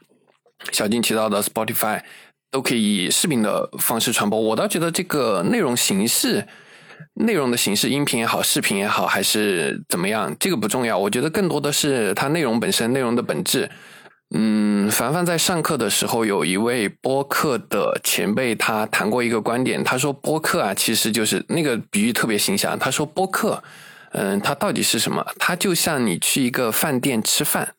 [0.71, 2.01] 小金提到的 Spotify，
[2.49, 4.39] 都可以以视频的方式传播。
[4.39, 6.47] 我倒觉得这个内容形式、
[7.13, 10.97] 内容的形式，音频也好，视频也好，还是怎么样，这个不重要。
[10.97, 13.69] 我觉得更多的是它内容本身，内容的本质。
[14.33, 22.79] 嗯，凡凡在上课的时候，有一位播客的前辈，他谈过一个观点，他说播客啊，其实就是那个比喻特别形象。
[22.79, 23.63] 他说播客。
[24.13, 25.25] 嗯，它到底是什么？
[25.37, 27.73] 它就像你去一个饭店吃饭，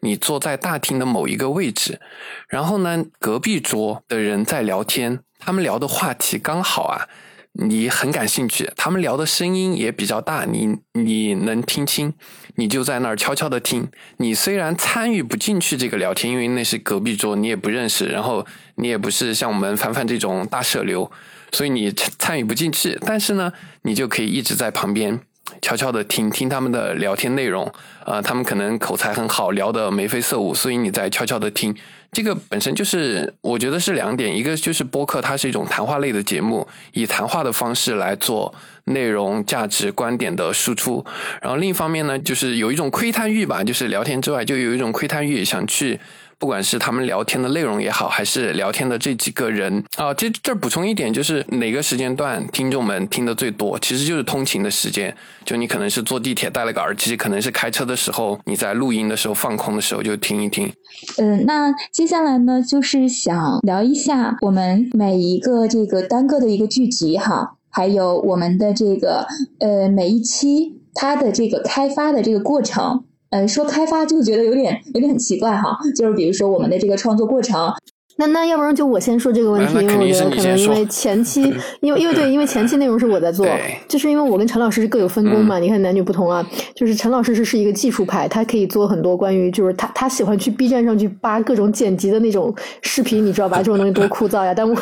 [0.00, 2.00] 你坐在大厅的某一个位置，
[2.48, 7.08] 然后呢，隔壁桌的人在聊天，他们聊的话题刚好啊，
[7.54, 12.14] 你很感兴趣，他们聊的声音也比较大，你你能听清，
[12.54, 13.90] 你就在那儿悄悄的听。
[14.18, 21.10] 你虽然参与不进去这个聊天，因为那是隔壁桌，你也不认识，然后你也不是像我们凡凡这种大社流，
[21.50, 25.20] 所以你参与不进去，但是呢，你就可以一直在旁边。
[25.62, 27.70] 悄悄的听听他们的聊天内容，
[28.04, 31.74] 呃，他们可能口才很好，聊得眉飞色舞，所以你在悄悄的听。
[32.12, 38.52] 这个本身就是我觉得是两点，一个就是播客它是一种谈话类的节目，以谈话的方式来做
[38.86, 41.04] 内容、价值、观点的输出。
[41.40, 46.00] 然后另一方面呢，就是有一种窥探欲吧，就是聊天之外就有一种窥探欲，想去
[46.40, 55.14] 不管是他们聊天的内容也好，还是聊天的这几个人啊，这这补充一点，就是哪个时间段听众们听的最多，其实就是通勤的时间。
[55.44, 60.72] 就你可能是坐地铁戴了个耳机，可能是开车的时候，你在录音的时候放空的时候就听一听。
[61.18, 69.26] 嗯，那接下来呢，就是想聊一下我们每一个这个单个的一个剧集哈，还有我们的这个
[69.58, 73.04] 呃每一期它的这个开发的这个过程。
[73.30, 77.72] 嗯，说开发就觉得有点有点很奇怪哈，就是比如说我们的这个创作过程。
[78.20, 81.40] 那那要不然就我先说这个问题，因为我觉得可能因为前期，
[81.80, 83.46] 因为因为对，因为前期内容是我在做，
[83.88, 85.58] 就是因为我跟陈老师是各有分工嘛。
[85.58, 93.56] 你看男女不同啊，就是陈老师是是一个技术派，他可以做很多关于，就是他他喜欢去 B 站上去扒各种剪辑的那种视频，你知道吧？
[93.56, 94.52] 这种东西多枯燥呀！
[94.54, 94.76] 但我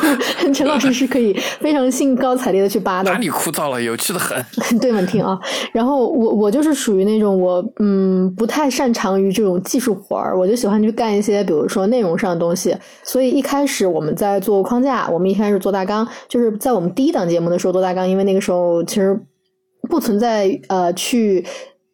[0.53, 3.09] 陈老师是可以非常兴高采烈的去扒的。
[3.09, 3.81] 哪里枯燥了？
[3.81, 4.37] 有趣的很。
[4.79, 5.39] 对，们听啊。
[5.71, 19.19] 然后我我就是属于那种我嗯不太擅长于这种技术活儿，我就喜欢去干一些比如说内容上的东西，所以一开始我们在做框架，我们一开始做大纲，就是在我们第一档节目的时候做大纲，因为那个时候其实
[19.89, 21.45] 不存在呃去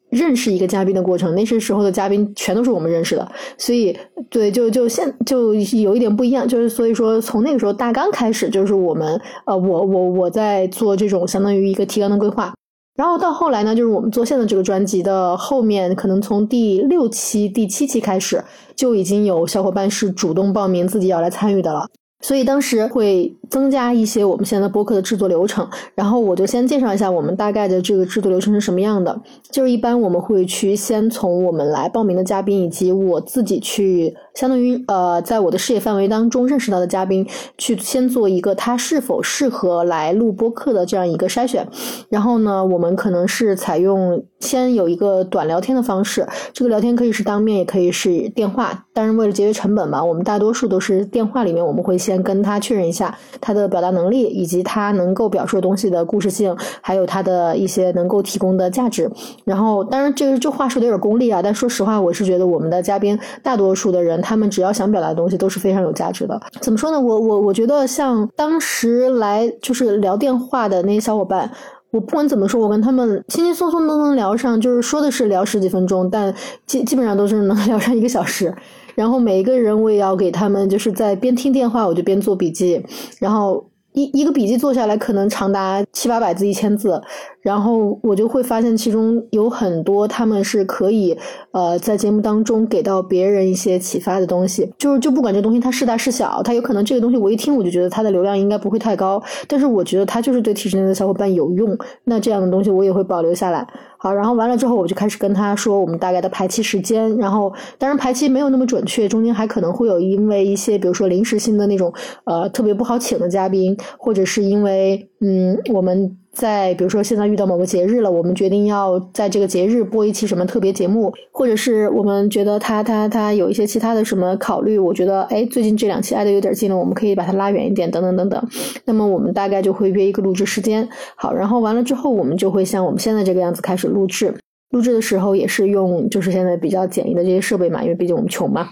[0.09, 3.97] 认识一个嘉宾的过程，那些时候的嘉宾全都是我们认识的，所以
[4.29, 12.53] 对就就现就有一点不一样，就是所以说从那个时候大纲开始，就是我们呃我我我在做这种相当于一个提纲的规划。
[12.95, 18.43] 然后到后来呢，就是我们做现在这个专辑的后面，可能从第六期、第七期开始，
[18.75, 21.89] 就已经有小伙伴是主动报名自己要来参与的了。
[22.21, 29.21] 所以当时会增加一些我们现在播客的制作流程，然后我就先介绍一下我们大概的这个制作流程是什么样的。
[29.51, 34.15] 就是一般我们会去先从我们来报名的嘉宾以及我自己去。
[34.33, 37.25] 相当于呃，在我的视野范围当中认识到的嘉宾，
[37.57, 41.65] 去先做一个他是否适合来录播客的这样一个筛选。
[42.09, 48.85] 然后呢，我们可能是采用先有一个短聊天的方式，这个聊天可以是当面，也可以是电话。
[48.93, 59.09] 当然，为了节约成本嘛，我们大多数都是电话里面，我们会先跟他确认一下他的表达能力，以及他能够表述的东西的故事性，还有他的一些能够提供的价值。
[59.43, 64.21] 然后，当然这个这话说的有点功利啊，但说实话，我是觉得我们的嘉宾大多数的人。
[64.21, 66.39] 他们只要想表达的东西都是非常有价值的。
[66.61, 66.99] 怎么说呢？
[66.99, 71.51] 我我我觉得像当时来就是聊电话的那些小伙伴，
[71.95, 76.33] 我不管怎么说，我跟他们轻轻松松都能聊上，就是说的是聊十几分钟，但
[76.65, 78.53] 基基本上都是能 聊上一个小时。
[78.95, 82.85] 然后每一个人我也要给他们就是在边听电话我就边做笔记，
[83.19, 87.01] 然后一一个笔记做下来可能长达七八百字、一千字。
[87.45, 91.15] 然后我就会发现，其中有很多他们是可以，
[91.51, 94.73] 呃，在节目当中给到别人一些启发的东西。
[94.79, 101.77] 就是就不管这东西它是大是小，它有可能这个东西我一听我就觉得它的流量应该不会太高，但是我觉得它就是对体制内的小伙伴有用。
[102.05, 103.67] 那这样的东西我也会保留下来。
[103.99, 107.15] 好，然后完了之后，我就开始跟他说我们大概的排期时间。
[107.17, 116.17] 然后当然排期没有那么准确，中间还可能会有因为一些比如说临时性的那种呃特别不好请的嘉宾，或者是因为嗯我们。
[116.35, 128.49] 在比如说现在遇到某个节日了，我们决定要在这个节日播一期什么特别节目，或者是我们觉得他他他有一些其他的什么考虑，我觉得哎最近这两期挨得有点近了，我们可以把它拉远一点，等等等等。
[128.83, 134.33] 那么我们大概就会约一个录制时间，好，然后完了之后我们就会像我们现在这个样子开始录制。
[134.71, 138.67] 录制的时候也是用就是现在比较简易的这些设备嘛，因为毕竟我们穷嘛。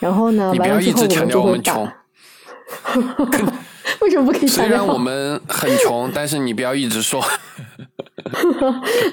[0.00, 1.94] 然后呢，完了之后我们就会打。
[4.00, 4.46] 为什么不可以？
[4.46, 7.22] 虽然我们很穷，但是你不要一直说。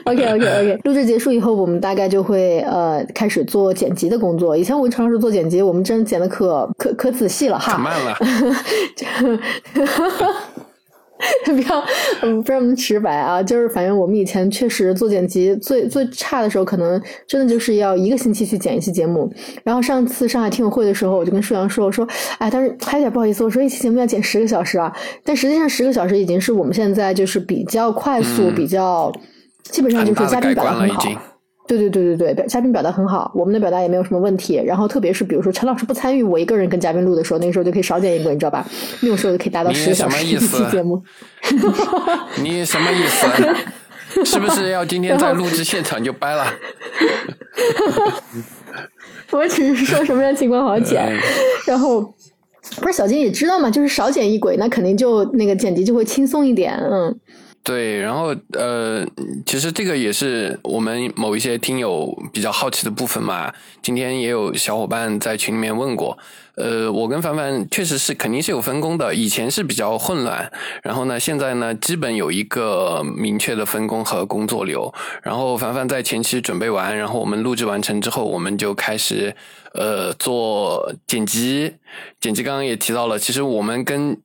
[0.06, 4.56] OK OK OK，录制结束以后，我们大概就会呃开始做剪辑的工作。
[4.56, 7.74] 以前我常常是做剪辑，我们真剪的可可可仔细了哈。
[7.74, 8.18] 可慢了。
[11.46, 11.84] 不要，
[12.22, 13.42] 嗯，不要那么直白啊！
[13.42, 19.32] 就是反正我们以前确实做剪辑最最差的时候，可能真的就是要一个星期去剪一期节目。
[19.64, 22.08] 然后上次上海听友会的时候，我就跟舒阳说：“我说，
[22.40, 24.92] 哎，但是还有点不好意思，我说一期节目要剪十个小时啊。
[25.24, 29.12] 但实际上十个小时已经是我们现在就是比较快速、比较
[29.64, 31.04] 基本上就是嘉宾表达很好。”
[31.78, 34.62] 对对对对对，嘉宾表达很好，我们的表达也没有什么问题。
[34.66, 38.66] 然后特别是比如说陈老师不参与，我一个人跟嘉宾录的时候，那个时候就可以少剪一个，你知道吧？
[39.00, 41.02] 那种时候就可以达到十个小时一期节目。
[42.42, 44.26] 你什么意思？
[44.26, 46.46] 是不是要今天在录制现场就掰了？
[49.32, 51.10] 我只是说什么样情况好剪，
[51.66, 52.02] 然后
[52.82, 57.18] 不是小金也知道嘛，就是少剪一轨，那肯定就那个剪辑就会轻松一点，嗯。
[57.64, 59.06] 对，然后呃，
[59.46, 63.54] 其实这个也是我们某一些听友比较好奇的部分嘛。
[63.84, 66.18] 今天也有小伙伴在群里面问过，
[66.56, 70.52] 呃，我跟凡凡确实是肯定是有分工的，以前是比较混乱，
[70.82, 74.92] 然后呢，现在呢，基本有一个明确的分工和工作流。
[75.22, 79.36] 然后凡凡在前期准备完，然后我们录制完成之后，我们就开始
[79.76, 81.76] 呃做剪辑。
[82.20, 84.18] 剪辑刚刚也提到了，其实我们跟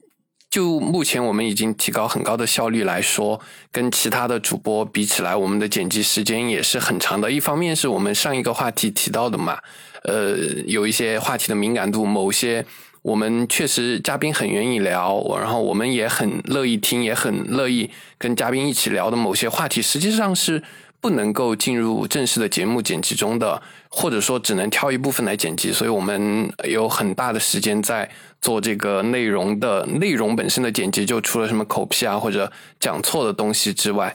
[0.56, 3.38] 就目前我们已经提高很高的效率来说，
[3.70, 7.30] 跟其他的主播比起来，我们的剪辑时间也是很长的。
[7.30, 9.58] 一方面是我们上一个话题提到的嘛，
[10.04, 10.34] 呃，
[10.66, 12.64] 有一些话题的敏感度，某些
[13.02, 20.62] 我们确实嘉宾很愿意聊，然后我们也很乐意听，也很乐意跟嘉宾一起聊的某些话题，实际上是
[21.02, 28.10] 不能够进入正式的节目剪辑中的，或者说只能挑一部分来剪辑，所以我们有很大的时间在。
[28.46, 34.14] 做这个内容的内容本身的剪辑，就除了什么口癖啊或者讲错的东西之外，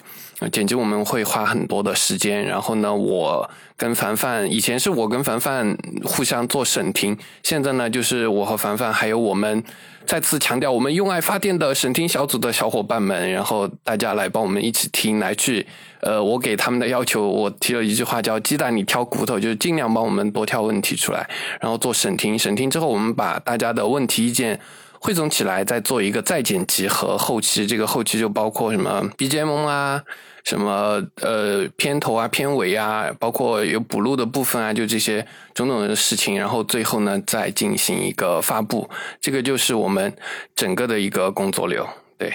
[0.53, 2.45] 剪辑我们会花很多的时间。
[2.45, 9.61] 然后呢，我跟凡凡以前是我跟凡凡互相做审听，现在呢就是我和凡凡还有我们。
[10.05, 15.65] 再次强调，我们用爱发电的审听小组的小伙伴们，然后大家来帮我们一起听，来去，
[16.01, 21.29] 呃，我给他们的要求，我提了一句话叫“鸡蛋里挑骨头”，就是尽量帮我们多挑问题出来，
[21.59, 22.37] 然后做审听。
[22.37, 24.59] 审听之后，我们把大家的问题意见
[24.99, 27.65] 汇总起来，再做一个再剪辑和后期。
[27.65, 30.03] 这个后期就包括什么 BGM 啊。
[30.43, 38.89] 什么呃片头啊片尾啊，包括有补录的部分啊，就这些种种的事情，然后最后呢再进行一个发布，
[39.19, 40.13] 这个就是我们
[40.55, 41.87] 整个的一个工作流。
[42.17, 42.33] 对，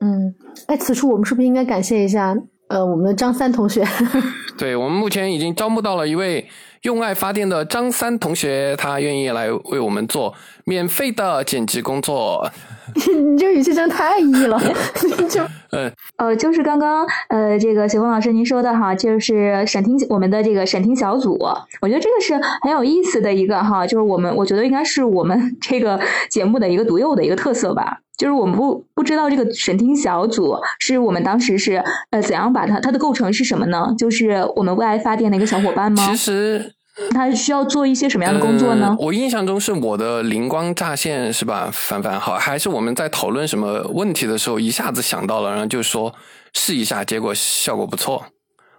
[0.00, 0.34] 嗯，
[0.66, 2.36] 哎，此处我们是不是应该感谢一下
[2.68, 3.86] 呃我们的张三同学？
[4.56, 6.48] 对我们目前已经招募到了一位
[6.82, 12.48] 用爱发电的张三同学，他愿意来为我们做免费的剪辑工作。
[13.32, 14.60] 你这语气真的太 E 了，
[15.28, 21.36] 就呃 呃，就是刚刚呃，这个雪峰老师您说的哈，就是审听我们的这个审听小组，
[21.80, 33.94] 我觉得这个是很有意思的一个哈，就是我们我觉得应该是我们这个节目的一个独有的一个特色吧，就是我们不不知道这个审听小组是我们当时是呃怎样把它它的构成是什么呢？
[33.98, 36.06] 就是我们为爱发电的一个小伙伴吗？
[36.06, 36.73] 其实。
[37.10, 38.94] 他需要做一些什么样的工作呢？
[38.98, 41.68] 我印象中是我的灵光乍现，是吧？
[41.72, 46.14] 凡凡好，还是我们在讨论什么问题的时候，一下子想到了，然后就说
[46.52, 48.24] 试一下，结果效果不错，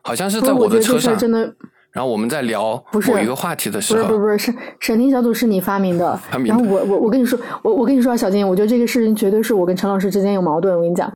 [0.01, 1.18] 好像是在我的车上。
[1.18, 1.55] 真的。
[1.91, 6.20] 然后我们在聊某一个话题的时候，不是不是不是，审听小组是你发明的。
[6.45, 10.76] 然后我我我跟你说，我我跟你说啊，小金，我觉得这个事情绝对是我跟陈老师之间有矛盾。
[10.76, 11.09] 我跟你讲。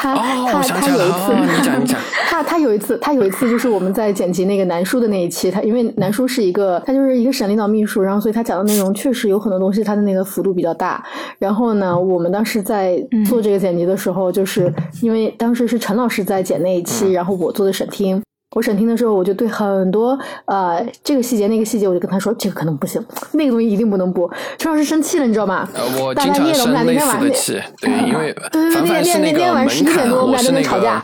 [0.00, 1.96] 他他他有一次，
[2.30, 11.04] 他他有一次，他有一次就是我们在剪辑那个南叔的那一期，他因为南叔是一个，他就是一个省领导秘书，然后所以他讲的内容确实有很多东西，他的那个幅度比较大。
[11.38, 12.98] 然后呢，我们当时在
[13.28, 14.72] 做这个剪辑的时候，就是
[15.02, 18.22] 因为当时是陈老师在剪那一期，然后我做的审听。
[18.56, 23.00] 我审听的时候，我就对很多呃这个细节那个细节，我就跟他说这个可能不行，
[23.32, 24.28] 那个东西一定不能播。
[24.58, 25.68] 陈老师生气了，你知道吗？
[26.00, 31.00] 我经常生类似的气，对，因为 对对对，那那那天晚上十一点多，我们俩在那吵架。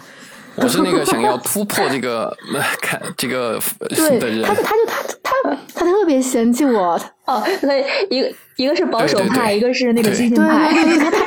[0.57, 2.35] 我是那个想要突破这个
[2.83, 3.61] 看这个
[4.19, 4.43] 的人。
[4.43, 8.29] 他他就他他他特别嫌弃我哦，所以一个。
[8.57, 10.73] 一个是保守派，一个是那个激进派。
[10.73, 11.19] 对对对，他 他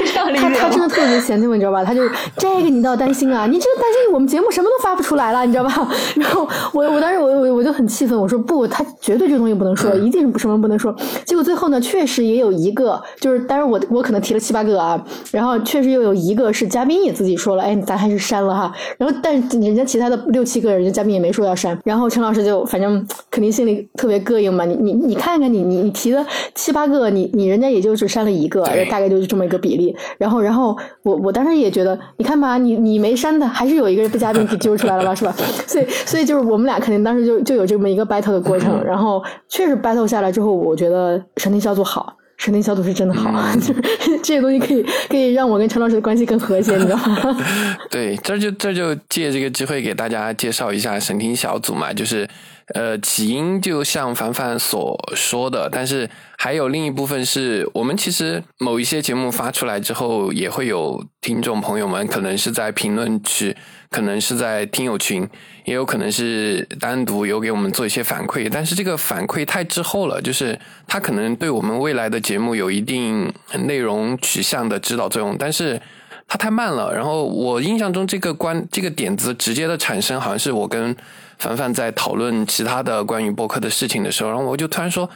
[0.63, 1.83] 他真的特别嫌弃我，你知道吧？
[1.83, 2.01] 他就
[2.37, 5.87] 这个你倒担心啊，你这个担心我们节目什么都发不出来了，你知道吧？
[6.17, 10.95] 然后我我当时我我我就很气愤，我说不，他绝对这东西不能说，一定是什么不能说。
[11.23, 14.99] 结果最后呢，确实也有一个，就是当然我我可能提了七八个啊，
[15.31, 18.73] 然后确实又有一个是嘉宾也自己说了，哎，咱还是删了哈。
[18.97, 24.65] 然后但人家其他的六七个人家嘉宾也没说要删，然后陈老师就反正肯定心里特别膈应嘛。
[24.65, 26.25] 你你你看看你你你提了
[26.55, 27.99] 七八个，你你你人家也就。
[27.99, 29.93] 只删了一个，大概就是这么一个比例。
[30.17, 35.33] 然后，然后我我当时也觉得，你看吧，你你没删的，还是有一个人被嘉宾给揪出来了吧，是吧？
[35.67, 38.81] 所以，所以就是我们俩肯定当时就就有这么一个 battle 的过程。
[38.85, 43.75] 然后，确实 battle 下来之后，我觉得审听小组好，审听小组是真的好， 就是
[44.23, 47.37] 这些东西可以可以让我跟陈老师的关系更和谐，你知道吗？
[47.91, 52.27] 对，这就这就借这个机会给大家介绍一下神听小组嘛，就是。
[52.75, 63.57] 呃，起因就像凡凡所说的，但是还有另一部分是我们其实某一些节目发出来之后，也会有听众朋友们可能是在评论区，
[63.89, 65.27] 可能是在听友群，
[65.65, 73.33] 也有可能是单独有给我们做一些反馈，但是这个反馈太滞后了，就是他可能对我们未来的节目有一定
[73.65, 75.81] 内容取向的指导作用，但是
[76.27, 76.93] 它太慢了。
[76.93, 80.95] 然后我印象中这个关这个点子直接的产生，好像是我跟。
[81.39, 85.09] 凡凡在讨论其他的关于播客的事情的时候，然后我就突然说：“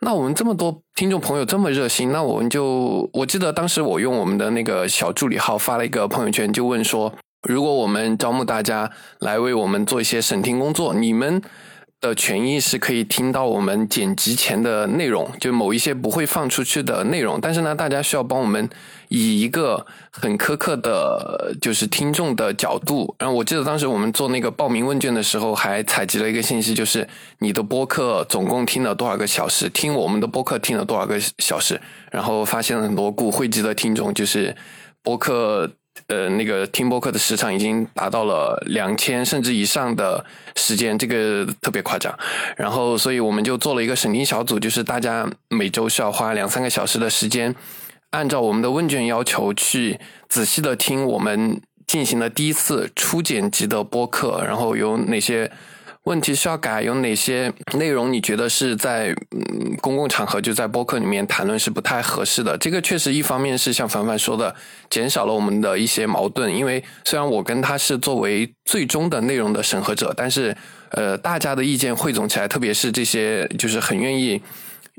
[0.00, 3.08] 那我们这么多听众朋友这么热心，那我们就……
[3.14, 11.42] 我记得当时我用我们的那个小助理号发了一个朋友圈，就问说：如果我们招募大家来为我们做一些审听工作，你们。
[12.02, 17.38] 的权益是可以听到我们剪辑前的内容，就某一些不会放出去的内容。
[17.40, 18.68] 但是呢，大家需要帮我们
[19.06, 23.14] 以一个很苛刻的，就是听众的角度。
[23.20, 31.80] 然后我记得当时我们做那个报名问卷的时候，还采集了一个信息，就是你的播客总共听了多少个小时，听我们的播客听了多少个小时。
[32.10, 34.56] 然后发现了很多骨灰级的听众，就是
[35.04, 35.70] 播客。
[36.08, 40.24] 呃，那个听播客的时长已经达到了两千甚至以上的
[40.56, 42.16] 时间，这个特别夸张。
[42.56, 47.54] 然后，所以我们就做了一个审听小组，就是大家每周需要花两三个小时的时间，
[48.10, 55.50] 按照我们的问卷要求去仔细的听我们进行了第一次初剪辑的播客，然后有哪些。
[56.04, 62.58] 问题需要改，有哪些内容你觉得是在嗯公共场合就在播客里面谈论是不太合适的？
[62.58, 64.52] 这个确实一方面是像凡凡说的，
[64.90, 66.52] 减少了我们的一些矛盾。
[66.52, 70.56] 因为虽然我跟他是作为最终的内容的审核者，但是
[70.90, 74.42] 呃大家的意见汇总起来，特别是这些就是很愿意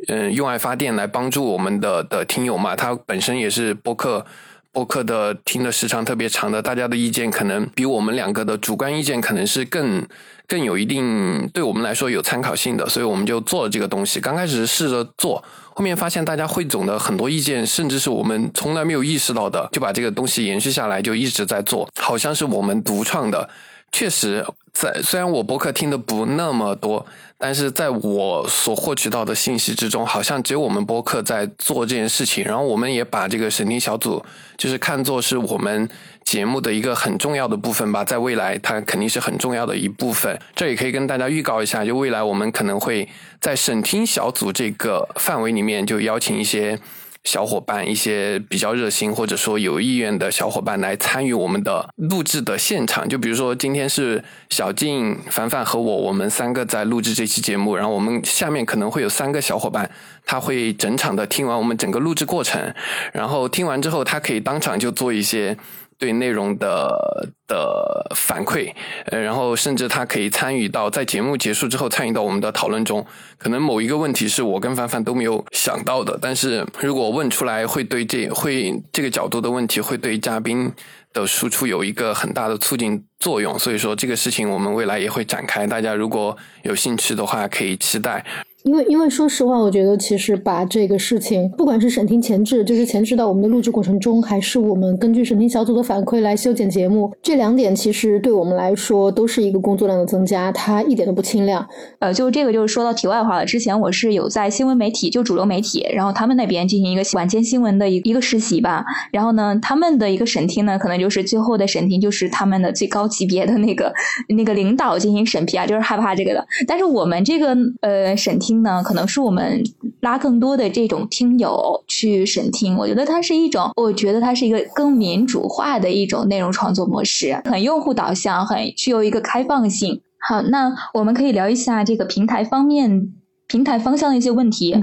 [0.08, 4.26] 嗯用爱发电来帮助我们的的听友嘛，他本身也是播客。
[4.74, 10.04] 播客的听的时长特别长的，大家的意见可能比我们两个的主观意见可能是更
[10.48, 14.20] 更有一定对我们来说有参考性的，所以我们就做了这个东西。
[14.20, 15.44] 刚开始试着做，
[15.76, 23.48] 后面发现大家汇总的很多意见，甚至是我们从来没有意识到的，就把这个东西延续下来，就一直在做，好像是我们独创的。
[23.94, 27.06] 确实，在虽然我博客听的不那么多，
[27.38, 32.44] 但是在我所获取到的信息之中，好像只有我们博客在做这件事情。
[32.44, 34.26] 然后我们也把这个审听小组，
[34.58, 35.88] 就是看作是我们
[36.24, 38.04] 节目的一个很重要的部分吧。
[38.04, 40.38] 在未来，它肯定是很重要的一部分。
[40.56, 43.08] 这也可以跟大家预告一下，就未来我们可能会
[43.40, 46.80] 在审听小组这个范围里面，就邀请一些。
[47.24, 53.08] 小伙伴，一些比较热心或者说有意愿的小伙伴来参与我们的录制的现场。
[53.08, 57.76] 就比如说，今天是小静、凡凡和我，我们三个在录制这期节目。
[57.76, 59.90] 然后我们下面可能会有三个小伙伴，
[60.26, 62.74] 他会整场的听完我们整个录制过程。
[63.14, 65.58] 然后听完之后，他可以当场就做一些。
[66.04, 68.74] 对内容的的反馈，
[69.06, 73.06] 呃，然后甚至他可以参与到在节目结束之后参与到我们的讨论中。
[73.38, 80.70] 可能某一个问题是我跟凡凡都没有想到的，但是如果问出来，会对这会这个角度的问题会对嘉宾
[81.14, 83.58] 的输出有一个很大的促进作用。
[83.58, 88.26] 所以说这个事情我们未来也会展开，大家如果有兴趣的话，可以期待。
[88.64, 101.68] 因为，因为说实话，我觉得其实把这个事情，不管是审听前置，就是前置到我们的录制过程中，还是我们根据审听小组的反馈来修剪节目，这两点其实对我们来说都是一个工作量的增加，它一点都不轻量。
[102.00, 103.46] 呃，就这个就是说到题外话了。
[103.46, 108.86] 之前我是有在新闻媒体，就主流媒体，然后他们那边进行一个晚间新闻的一一个实习吧。
[109.12, 113.92] 然后呢，他们的一个审听呢，可能就是最后的审听就是他们的最高级别的那个
[114.30, 116.48] 那个领导进行审批啊，就是害怕这个的。
[116.66, 118.53] 但是我们这个呃审听。
[118.62, 119.64] 呢，可能是我们
[120.02, 130.02] 拉更多的这种听友去审听，我觉得它是一种，我觉得它是一个更民主化的一种内容创作模式，很用户导向，很具有一个开放性。
[130.20, 133.10] 好，那我们可以聊一下这个平台方面、
[133.48, 134.76] 平台方向的一些问题。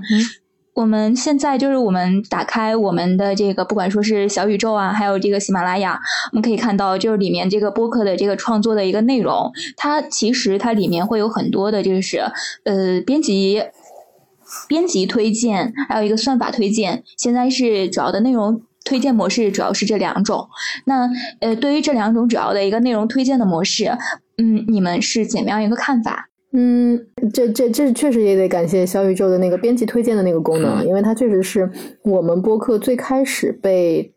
[0.81, 6.01] 我们现在就是我们打开我们的这个，不管说是小宇宙啊，还有这个喜马拉雅，
[6.33, 12.21] 我们可以看到，就是里面这个播客的这个创作的一个内容，它其实它里面会有很多的，就是
[12.65, 13.63] 呃编辑
[14.69, 17.03] 编辑推荐，还有一个算法推荐。
[17.19, 20.49] 现在是主要的内容推荐模式，主要是这两种。
[20.87, 21.11] 那
[21.41, 23.99] 呃，对于这两种主要的一个内容推荐的模式，
[24.39, 26.30] 嗯，你们是怎么样一个看法？
[26.53, 26.99] 嗯，
[27.33, 31.71] 这这这确实也得感谢小宇宙的那个编辑推荐的那个功能，因为它确实是
[32.03, 34.13] 我们播客最开始被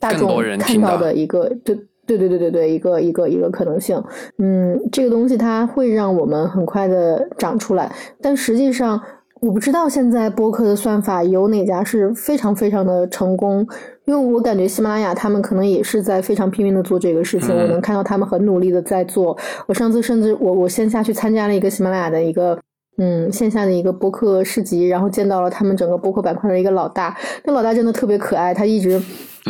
[0.00, 1.76] 大众看到的一个，对
[2.06, 4.02] 对对对对对，一个一个一个可能性。
[4.38, 9.00] 嗯，这个东西它会让我们很快的长出来，但实际上。
[9.44, 13.66] 我不知道现在播客的算法有哪家是非常非常的成功，
[14.06, 17.54] 因为我感觉喜马拉雅他们可能也是在非常拼命的做这个事情。
[17.54, 19.36] 我能看到他们很努力的在做。
[19.66, 22.58] 我上次甚至我我线下去参加了一个喜马拉雅的一个
[22.96, 27.14] 嗯线下的一个播客市集，然后见到了他们整个播客板块的一个老大。
[27.44, 28.98] 那老大真的特别可爱，他一直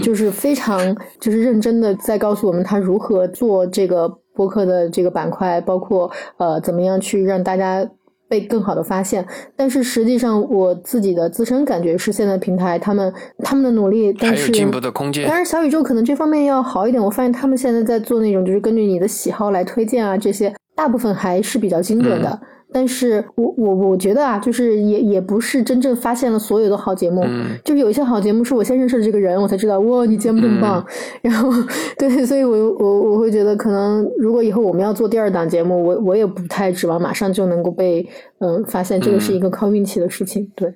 [0.03, 0.81] 就是非常
[1.21, 7.89] 就是认真的在告诉我们他如何做这个播客的这个板块，包括呃怎么样去让大家。
[8.29, 15.27] 被更好的发现，但是实际上我自己的自身感觉是，现在平台他们他们的努力，但是进步的空间。
[15.27, 17.03] 当然，小宇宙可能这方面要好一点。
[17.03, 22.41] 我发现他们现在在做那种，就是根据你的喜好来推荐啊，这些大部分还是比较精准的。
[22.75, 30.85] 但是我我我觉得啊，就是也也不是真正发现了所有的好节目，嗯就是有一些好节目是我先认识了这个人，我才知道哇，你节目这么棒。
[31.23, 31.53] 然后
[31.97, 38.05] 对，所以我我我会觉得，可能如果以后我们要做第二档节目，我我也不太指望马上就能够被
[38.41, 40.51] 嗯、发现，这个是一个靠运气的事情。
[40.57, 40.75] 对。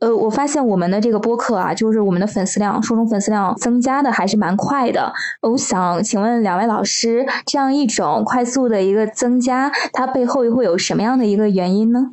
[0.00, 5.12] 呃，我发现我们的这个播客啊，就是我们的粉丝量，受众粉丝量增加的还是蛮快的。
[5.42, 12.12] 我想请问两位老师，这样一种快速的一个增加，它背后又会有什么样的一个原因呢？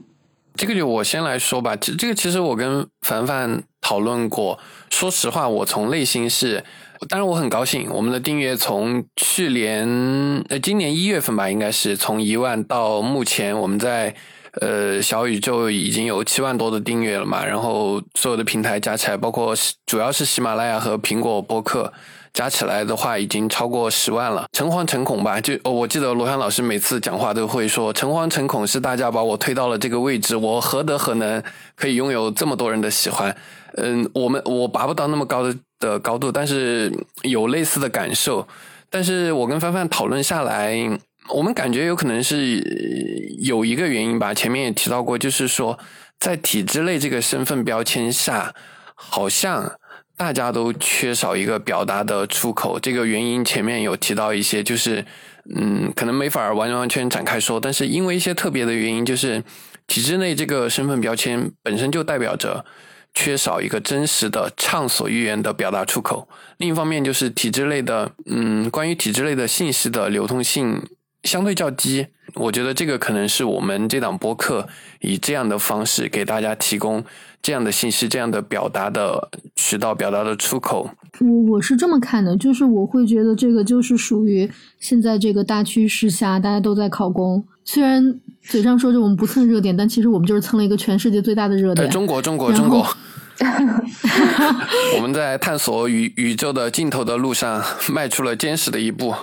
[0.56, 4.58] 这个就我先来说吧，这这个其实我跟凡凡讨论过。
[4.90, 6.64] 说实话，我从内心是，
[7.10, 9.86] 当然我很高兴，我们的订阅从去年
[10.48, 14.16] 呃今年一月份吧，应该是从一万到目前我们在
[14.62, 19.54] 呃小宇宙已经有七万多的订阅了嘛，然后所有的平台加起来，包括
[19.86, 21.92] 主要是喜马拉雅和苹果播客。
[22.34, 24.46] 加起来的话，已经超过十万了。
[24.52, 31.42] 诚惶诚恐吧，就、哦、我记得罗翔老师每次讲话都会说，诚惶诚恐是大家把我推到了这个位置，我何德何能
[31.78, 33.34] 可以拥有这么多人的喜欢？
[33.78, 36.92] 嗯，我们我拔不到那么高的的高度，但是
[37.22, 38.46] 有类似的感受。
[38.90, 40.76] 但是我跟帆帆讨论下来，
[41.34, 42.60] 我们感觉有可能是
[43.40, 45.80] 有一个原因吧，前面也提到过，就是说
[46.20, 48.54] 在体制内这个身份标签下，
[48.94, 49.80] 好像。
[50.18, 55.06] 大家都缺少一个表达的出口，这个原因前面有提到一些，就是
[55.54, 59.44] 嗯，可能没法完完全展开说，但是因为一些特别的原因，就是
[59.88, 62.64] 体制内这个身份标签本身就代表着
[63.14, 66.30] 缺少一个真实的畅所欲言的表达出口。
[66.60, 70.82] 另一方面，就是体制内的嗯，关于体制内的信息的流通性
[71.26, 72.08] 相对较低。
[72.36, 74.68] 我觉得这个可能是我们这档播客
[75.02, 77.04] 以这样的方式给大家提供。
[77.42, 84.50] 这样的信息，这样的表达的渠道，表达的出口，我我是这么看的，就是我会觉得这个就是属于
[84.80, 87.46] 现在这个大趋势下，大家都在考公。
[87.64, 91.88] 虽然嘴上说着我们不蹭热点，但其实我们就是蹭了一个全世界最大的热点。
[91.92, 92.84] 中国，中国，中国。
[94.98, 97.64] 我们在探索宇宇宙的尽头的路上
[97.94, 99.14] 迈出了坚实的一步。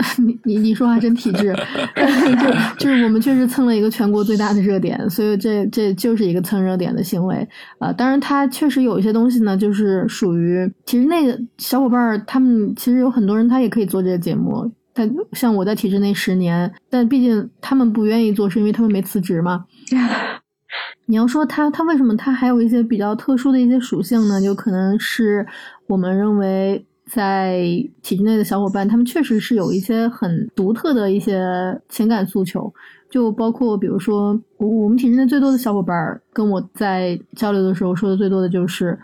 [0.24, 1.54] 你你你说话真体制，
[2.78, 7.46] 就就是我们确实蹭了一个全国最大的热点，所以这这就是一个蹭热点的行为
[7.78, 7.92] 啊。
[7.92, 14.70] 当然，它确实有一些东西呢，就是属于其实那个小伙伴儿，他们其实有很多人他也可以做这个节目。
[14.92, 19.64] 但像我在体制内十年，但毕竟他们不愿意做，是因为他们没辞职嘛。
[21.06, 24.40] 你要说他他为什么他还有一些比较特殊的一些属性呢？
[24.40, 25.46] 就可能是
[25.86, 26.86] 我们认为。
[27.12, 27.60] 在
[28.02, 32.72] 体制内的小伙伴，他们确实是有一些很独特的一些情感诉求，
[33.10, 38.96] 就包括比如说，我我们体制内最多的小伙伴跟我在交流的时候说的最多的就是，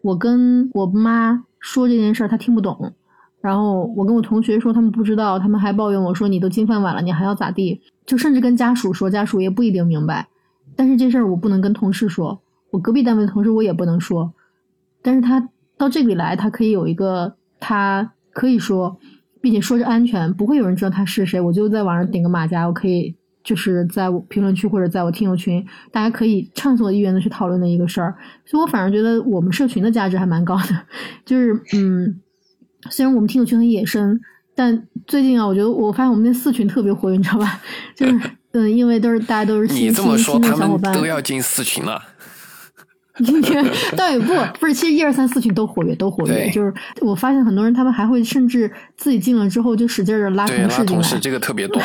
[0.00, 2.94] 我跟我妈说这件事儿，他听不懂，
[3.42, 7.78] 然后我跟我同学说，他们不知道，他们还抱怨我说你都金饭碗了，你还要咋地？
[8.06, 10.26] 就甚至跟家属说，家属也不一定明白。
[10.74, 12.40] 但是这事儿我不能跟同事说，
[12.70, 14.32] 我隔壁单位的同事我也不能说，
[15.02, 17.34] 但是他到这里来，他可以有一个。
[17.60, 18.98] 他可以说，
[19.40, 21.40] 并且说着安全，不会有人知道他是谁。
[21.40, 28.14] 我就在网上顶个马甲，我可以就是在我评论区或者在我听友群，大家可以畅所欲言的去讨论的一个事儿。
[28.44, 30.80] 所以我反而觉得我们社群的价值还蛮高的。
[31.24, 32.20] 就是嗯，
[32.90, 34.18] 虽然我们听友群很野生，
[34.54, 37.60] 但最近啊，我觉得我发现我们那四群特别活跃，你知道吧？
[37.94, 42.02] 就是嗯，因为都是大家都是新新新的小伙伴，都要进四群了。
[43.96, 46.50] 倒也不不是，其实一二三四群都活跃，都活跃。
[46.50, 51.82] 就是我发现很多人，他们还会甚至自己进了之后就使劲的拉同事进来，这个特别多。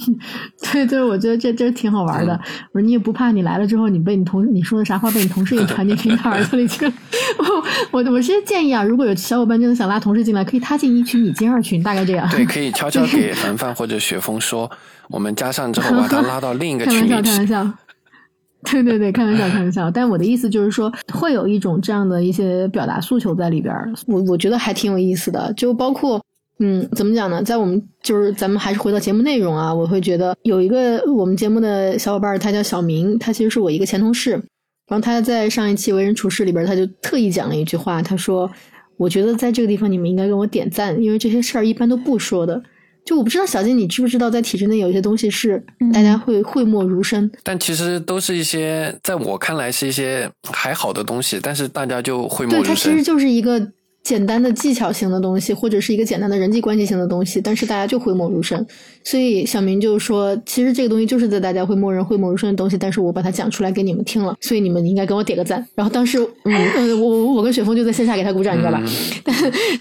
[0.72, 2.38] 对，就是我觉得这这挺好玩的。
[2.72, 6.92] 我说你也不怕你来了之后，你被你同你说的啥话被你同事也传进去他耳朵里去了。
[7.90, 12.28] 我我是建议啊，如果有小伙伴真的想拉同事进来，可以他进一群，你进二群，大概这样。
[12.30, 14.70] 对，可以悄悄给凡凡或者雪峰说，
[15.08, 17.72] 我们加上之后把他拉到另一个群里开玩笑，开玩笑。
[18.70, 19.90] 对对对，开玩笑，开玩笑。
[19.90, 25.52] 但我的意思就是说，会有一种这样的一些表达诉求在里边儿，我我觉得还挺有意思的。
[25.54, 26.20] 就包括，
[26.58, 27.42] 嗯，怎么讲呢？
[27.42, 34.30] 在我们就是咱们还是回到节目内容啊，我会觉得有一个我们节目的小伙伴，他叫小明，他其实是我一个前同事。
[34.86, 38.50] 然后他在上一期为人处事里边，他就特意讲了一句话，他说
[38.98, 42.62] ：“我觉得在这个地方你们应该给我点赞，因为这些事儿一般都不说的。”
[43.04, 52.74] 就我不知道小金，你知不知道在体制内有一些东西是大家会讳莫如深，但其实都是一些在我看来是一些还好的东西，但是大家就讳莫如深。
[52.74, 53.70] 对，它其实就是一个。
[54.04, 58.64] 简单的技巧型的东西，或者是一个简单的人际关系型的东西，但是大家就讳莫如深。
[59.02, 65.66] 所以小明就说，其实这个东西就是在大家会默认讳莫如深的东西，但是我把它讲出来给你们听了，所以你们应该给我点个赞。
[65.74, 68.82] 然后当时，嗯 呃，我我跟雪峰就在线下给他鼓掌，你知道吧？
[69.24, 69.34] 但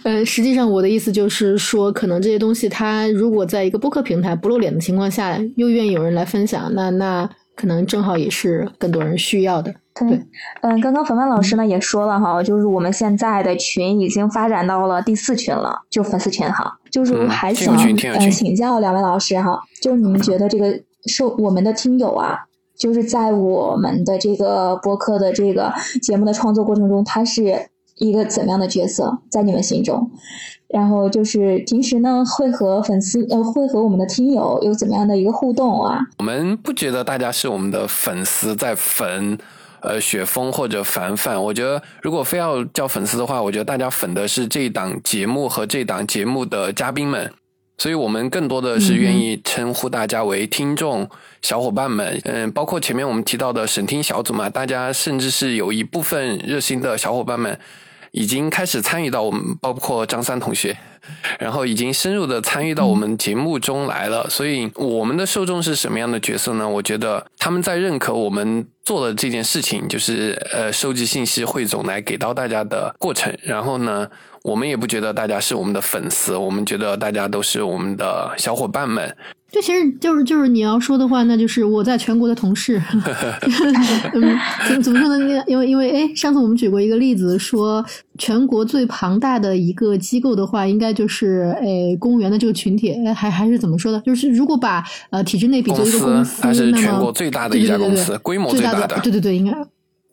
[0.16, 9.74] 呃，实际上我的意思就是说，可能这些东西，他如果在一个播客平台不露脸的情况下，又愿意有人来分享，那那可能正好也是更多人需要的。
[9.96, 10.20] 对，
[10.62, 22.40] 嗯，刚刚凡凡老师呢也说了哈，就是我们现在的群已经发展到了第四群了，就粉丝群哈，就是还想呃请教两位老师哈，就是你们觉得这个受我们的听友啊，
[22.76, 30.10] 就是在我们的这个播客的这个节目的创作过程中，他是一个怎么样的角色，在你们心中？
[30.74, 36.00] 然后就是平时呢，会和粉丝呃，会和我们的听友有怎么样的一个互动啊？
[36.18, 39.38] 我们不觉得大家是我们的粉丝在粉。
[39.86, 47.30] 呃，雪峰或者凡凡，我觉得如果非要叫粉丝的话，我觉得大家粉的是这一档节目和这档节目的嘉宾们，
[47.78, 51.10] 所以我们更多的是愿意称呼大家为听众
[51.42, 52.18] 小伙伴们。
[52.24, 57.60] 嗯，包括前面我们提到的审听小组嘛，大家甚至是有一部分热心的小伙伴们
[58.14, 60.78] 已经开始参与到我们，包括张三同学。
[61.38, 66.66] 然后已经深入的参与到我们节目中来了，所以我们的受众是什么样的角色呢？
[66.66, 73.38] 我觉得他们在认可我们做的这件事情，就是呃收集信息汇总来给到大家的过程。
[73.44, 74.10] 然后呢，
[74.44, 79.16] 我们也不觉得大家是我们的粉丝，我们觉得大家都是我们的小伙伴们。
[79.50, 82.82] 这其实就是就是你要说的话，那就是我在全国的同事。
[84.14, 85.44] 嗯，怎怎么说呢？
[85.48, 87.86] 因为因为哎，上次我们举过一个例子，说
[88.18, 92.92] 全国最庞大的一个机构的话，应该就是哎公务员的这个群体。
[93.06, 94.02] 哎，还还是怎么说的？
[94.02, 99.00] 就是如果把呃体制内比作一个公司，它是全国最大的一家公司，规模最大的。
[99.02, 99.56] 对对对，应该。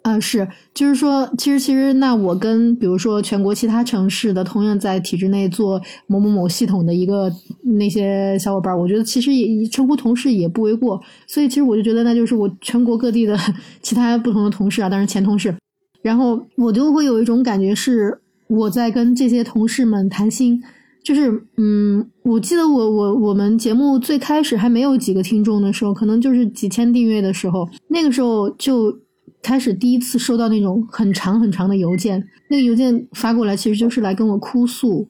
[0.03, 7.31] 啊，是，就是说，其实其实，那我跟比如说全国其他城市的同样在体制内做某某某系统的一个
[7.79, 10.99] 那些小伙伴，我觉得其实也称呼同事也不为过。
[11.27, 13.39] 所以其实我就觉得，那就是我全国各地的
[13.83, 15.55] 其他不同的同事啊，当然前同事，
[16.01, 20.63] 然后我就会有一种感觉是我在跟这些同事们谈心，
[21.05, 28.99] 就是嗯，我记得我我我们节目最开始还没有几个听众的时候，可能就是几千订阅的时候，那个时候就。
[29.43, 35.09] 开始第一次收到那种很长很长的邮件，那个邮件发过来，其实就是来跟我哭诉，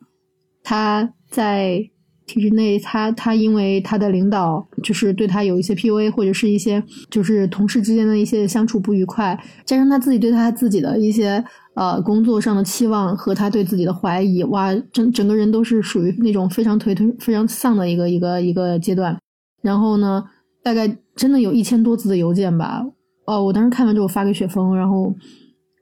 [0.62, 1.81] 他在
[2.26, 19.18] 体制内，他他因为他的领导就是对他有一些 PUA，或者是一些就是同事之间的一些相处不愉快，加上他自己对他自己的一些呃工作上的期望和他对自己的怀疑，哇，整整个人都是属于那种非常颓颓、非常丧的一个一个一个阶段。
[19.61, 20.22] 然后呢，
[20.62, 22.87] 大概真的有一千多字的邮件吧。
[23.31, 25.14] 哦，我当时看完之后发给雪峰，然后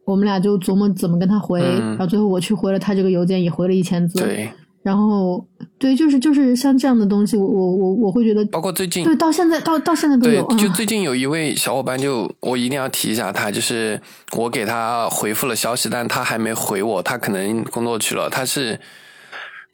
[0.04, 4.18] 我们俩就琢磨怎么跟他回，然后最后我去回了他这个邮件，也回了一千字。
[4.18, 4.50] 对，
[4.82, 5.46] 然后
[5.78, 10.46] 对，就是就是像这样的东西，我我我我会觉得，包括最近对到现在到到现在都有。
[10.56, 14.00] 就最近有一位小伙伴，就我一定要提一下他，就是
[14.36, 18.30] 我给他回复了消息，但他还没回我，他可能工作去了。
[18.30, 18.80] 他是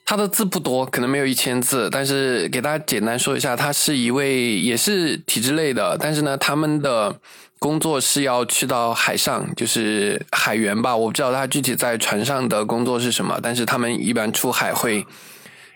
[0.04, 7.16] 他的字不多，可能没有一千字，但是给大家简单说一下，他是一位也是体制类的，但是呢，他们的。
[7.64, 10.94] 工作是要去到海上，就是海员吧。
[10.94, 15.06] 我不知道他具体在船上的工作是什么，但是他们一般出海会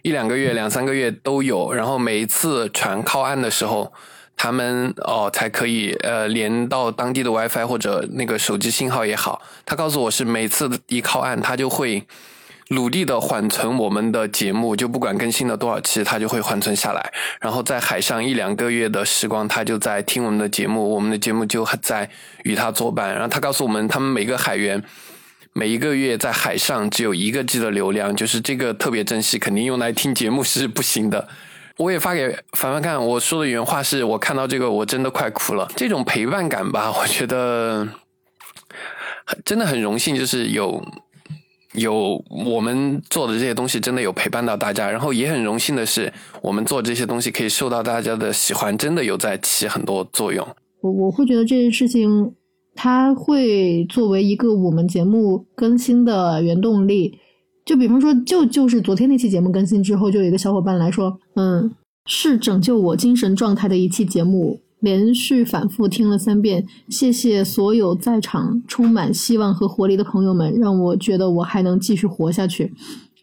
[0.02, 1.72] 一两个月、两三个月都有。
[1.72, 3.90] 然后每一次船靠岸的时候，
[4.36, 9.40] 他们哦才可以呃连到当地的 WiFi 或者那个手机信号也好。
[9.64, 12.06] 他告诉我是每次一靠岸，他就会。
[12.70, 17.12] 努力的缓存我们的节目，就不管更新了多少期，它就会缓存下来。
[17.40, 22.10] 然后在海上一两个月的时光，他就在听我们的节目，我们的节目就在
[22.44, 23.14] 与他作伴。
[23.14, 24.82] 然后他告诉我们，他们每个海员
[25.54, 31.26] 每一个月在海上只有一个 G 的流量，就是这个特别珍惜，肯定用来听节目是不行的。
[31.78, 35.66] 我也发给凡凡看，我说的原话是我看到这个我真的快哭了。
[35.74, 37.88] 这种陪伴感吧，我觉得
[39.44, 40.84] 真的很荣幸，就是有。
[41.78, 46.12] 有我们做的这些东西真的有陪伴到大家，然后也很荣幸的是，
[46.42, 50.46] 我们做这些东西可以受到大家的喜欢，真的有在起很多作用。
[50.80, 52.32] 我我会觉得这件事情，
[52.74, 57.18] 它会作为一个我们节目更新的原动力。
[57.64, 61.70] 就比方说，就就是昨天那期节目更新之后，就有一个小伙伴来说，嗯，
[62.06, 64.60] 是拯救我精神状态的一期节目。
[64.80, 72.72] 连续反复听了三遍，谢谢所有在场充满希望和活力的朋友们，让我觉得我还能继续活下去。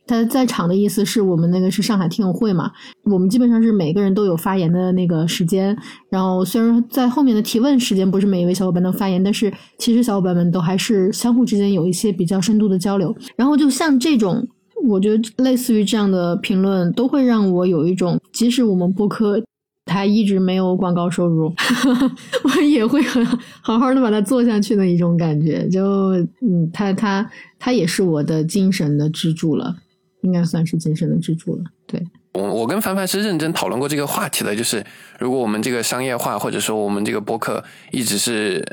[0.08, 2.72] 他在场的意思是我们那个是上海听友会嘛，
[3.06, 5.76] 我们基本上是每个人都有发言的那个时间。
[6.10, 13.16] 然后虽然在后面的提问时间不是每一位小伙伴能发言，但是其实小伙伴们都还是相互之间有一些比较深度的交流。
[13.36, 14.48] 然后就像这种，
[14.88, 19.42] 我觉得类似于这样的评论，都会让我有一种，即使我们播客。
[19.86, 21.54] 他一直没有广告收入，
[22.44, 23.24] 我也会很
[23.62, 25.68] 好好的把它做下去的一种感觉。
[25.70, 26.12] 就
[26.42, 27.30] 嗯，他他
[27.60, 29.76] 他也是我的精神的支柱了，
[30.24, 31.64] 应该算是精神的支柱了。
[31.86, 34.84] 对，我我跟凡凡是认真讨论过这个话题的，就是
[35.20, 38.66] 如果我们这个商业化，或者说我们这个播客一直是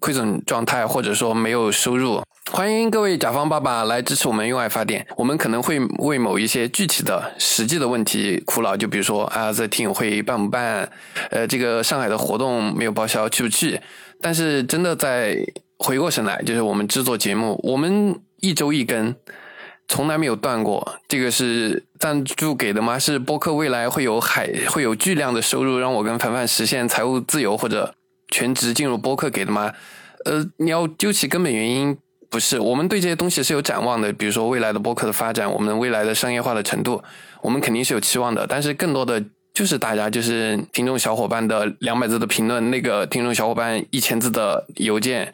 [0.00, 5.06] 亏损状态，或者说没有收入，欢迎各位甲方爸爸来支持我们用爱发电。
[5.16, 10.90] 我们可能会为某一些具体的、实际的问题苦恼，就比如说啊，这听友会办不办？
[11.30, 13.80] 呃，这个上海的活动没有报销，去不去？
[14.20, 15.36] 但是真的在
[15.78, 19.14] 回过神来，就是我们制作节目，我们一周一更。
[19.86, 22.98] 从来没有断过，这个是赞助给的吗？
[22.98, 27.94] 是播客未来会有海会有巨量的收入，让我跟凡凡实现财务自由或者
[28.30, 29.72] 全职进入播客给的吗？
[30.26, 31.96] 呃，你要究其根本原因，
[32.30, 32.58] 不是。
[32.58, 37.02] 我们对这些东西是有展望的，比如说未来的播客的发展，我们未来的商业化的程度，
[37.42, 38.46] 我们肯定是有期望的。
[38.46, 39.22] 但是更多的
[39.54, 45.32] 就是大家就是听众小伙伴的两百字的评论，那个听众小伙伴一千字的邮件。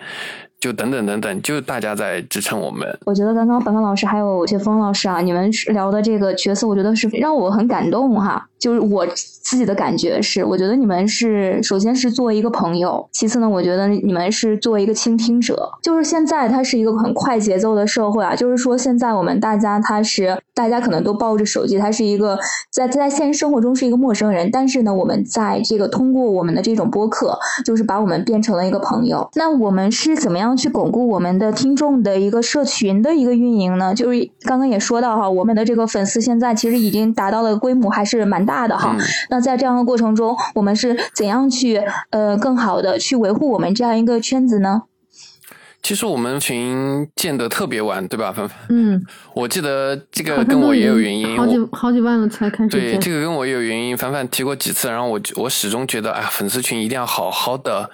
[0.61, 2.89] 就等等等等，就大家在支撑我们。
[3.05, 8.49] 我觉得刚刚白帆老师还有谢峰老师啊，你们聊的这个角色，我觉得是让我很感动哈。
[8.65, 9.07] 就是我
[9.43, 15.71] 自己的感觉是，我觉得你们是首先是作为一个朋友，其次呢，我觉得你们是作为一个倾听者。
[15.83, 22.39] 就是现在它是一个很快节奏的社会啊，就是说现在我们大家他是大家可能都抱着手机，他是一个
[22.73, 29.29] 在在现实生活中是一个陌生人，但是呢，我们在这个通过我们的这种播客，就是把我们变成了一个朋友。
[29.35, 33.95] 那我们是怎么样去巩固我们的听众的一个社群的一个运营呢？
[33.95, 38.54] 就是刚刚也说到哈，我们的这个粉丝现在其实已经达到了规模还是蛮大。
[38.55, 38.97] 大的哈，
[39.31, 44.83] 那在这样的过程中，我们是怎样去呃更好的去维护我们这样一个圈子呢？
[45.83, 48.57] 其实我们群建的特别晚，对吧，凡凡？
[48.69, 57.91] 嗯，我记得这个跟我也有原因，好几好几万了才开始对，这个跟我也有原因，凡凡提过几次，然后我我始终觉得，哎，粉丝群一定要好好的。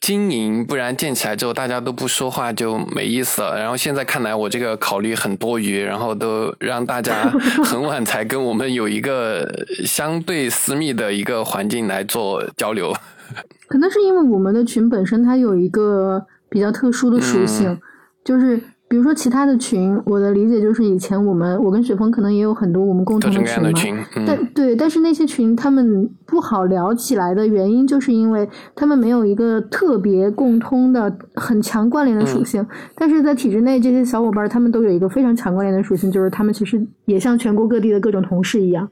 [0.00, 3.58] 经营，不然建起来之后大家都不说话就没意思了。
[3.58, 7.30] 然后现在看来，我这个考虑很多余，然后都让大家
[7.64, 9.48] 很晚才跟我们有一个
[9.84, 12.94] 相对私密的一个环境来做交流。
[13.68, 17.78] 可能是因为我们的群本身它有一个比较特殊的属性，
[18.24, 18.60] 就是。
[18.88, 32.64] 比如说其他的群，我的理解就是以前我们我跟雪峰可能也有很多我们共同的群嘛，但对，但是那些群他们不好聊起来的原因，就是因为他们没有一个特别共通的很强关联的属性。
[32.94, 38.88] 但是在体制内，这些小伙伴他们都有一个非常强关联的属性，就是他们其实也像全国各地的各种同事一样。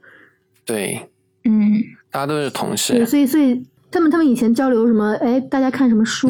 [0.65, 1.09] 对，
[1.45, 1.81] 嗯，
[2.11, 2.93] 大家都是同事。
[2.93, 3.63] 对，所以所以。
[3.91, 5.13] 他们他们以前交流什么？
[5.21, 6.29] 哎，大家看什么书？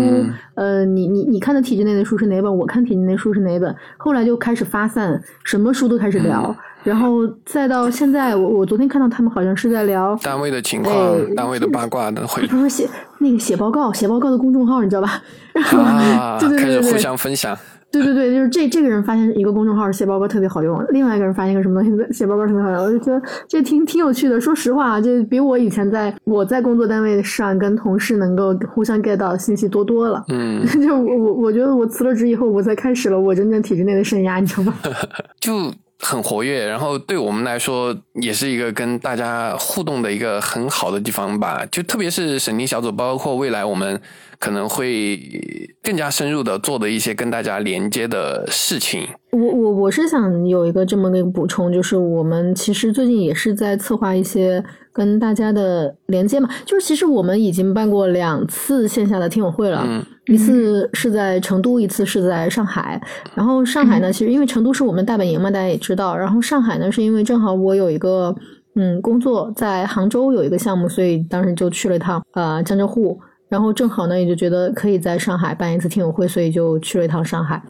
[0.54, 2.58] 呃，你你你看的体制内的书是哪本？
[2.58, 3.76] 我看体制内书是哪本？
[3.98, 12.88] 后来就开始发散，什么书都开始聊，然后再到现在，我我昨天看到他们好像是在聊单位的情况，单位的八卦的会，他说写
[13.18, 15.22] 那个写报告，写报告的公众号，你知道吧？
[15.54, 17.58] 然后对对对对，开始互相分享。
[18.04, 24.40] 对对对，就是这这个人发现一个公众号写包包特别好用，另外一个人发现一个什么东西写包包特别好用，我就觉得这挺挺有趣的。
[24.40, 30.24] 说实话，这比我以前在我在工作单位上跟同事能够互相 get 到信息多多了。
[30.30, 34.74] 嗯， 就我我我觉得我辞了职以后，我才开始了我真正体制内的生涯，你知道吗？
[35.40, 41.66] 就很活跃，然后对我们来说也是一个跟大家互动的一个很好的地方吧。
[41.72, 44.00] 就特别是审题小组，包括未来我们。
[44.40, 45.20] 可能会
[45.84, 49.08] 更加深入的做的一些跟大家连接的事情。
[49.32, 54.64] 我我我是想有一个这么个补充，就是我们其实最近也是在策划一些
[54.94, 56.50] 跟大家的连接嘛。
[56.66, 59.86] 就是其实我们已经办过两次线下的听友会了，
[60.28, 63.02] 一次是在成都，一次是在上海。
[63.34, 66.16] 然后上海呢，其实因为成都是我们大本营嘛，大家也知道。
[66.16, 68.34] 然后上海呢，是因为正好我有一个
[68.76, 73.20] 嗯工作在杭州有一个项目，所以当时就去了一趟呃江浙沪。
[73.56, 77.62] 然后正好呢，也就觉得可以在上海办一次听友会，所以就去了一趟上海。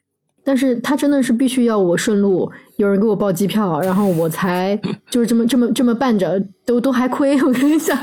[0.44, 4.76] 但是他真的是必须要我顺路，有人给我报机票，然后我才
[5.12, 7.40] 就是这么这么这么办着，都都还亏。
[7.46, 7.96] 我跟你讲，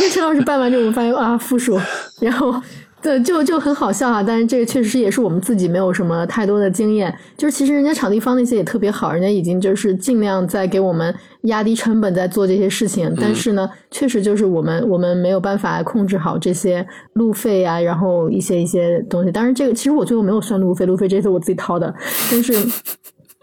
[0.00, 1.78] 因为陈老师办完之后，我发现啊，负数，
[2.20, 2.60] 然后。
[3.02, 4.22] 对，就就很好笑啊！
[4.22, 7.12] 但是这个确实是也是我们自己没有什么太多的经验。
[7.36, 13.12] 就是其实人家场地方那些也特别好，人家已经就是尽量在给我们压低成本，在做这些事情。
[13.20, 19.32] 但是呢，确实就是我们我们没有办法控制好这些路费啊，然后一些一些东西。
[19.32, 21.92] 当然，这个其实我最后没有算路费，路费这些我自己掏的。
[22.30, 22.54] 但是。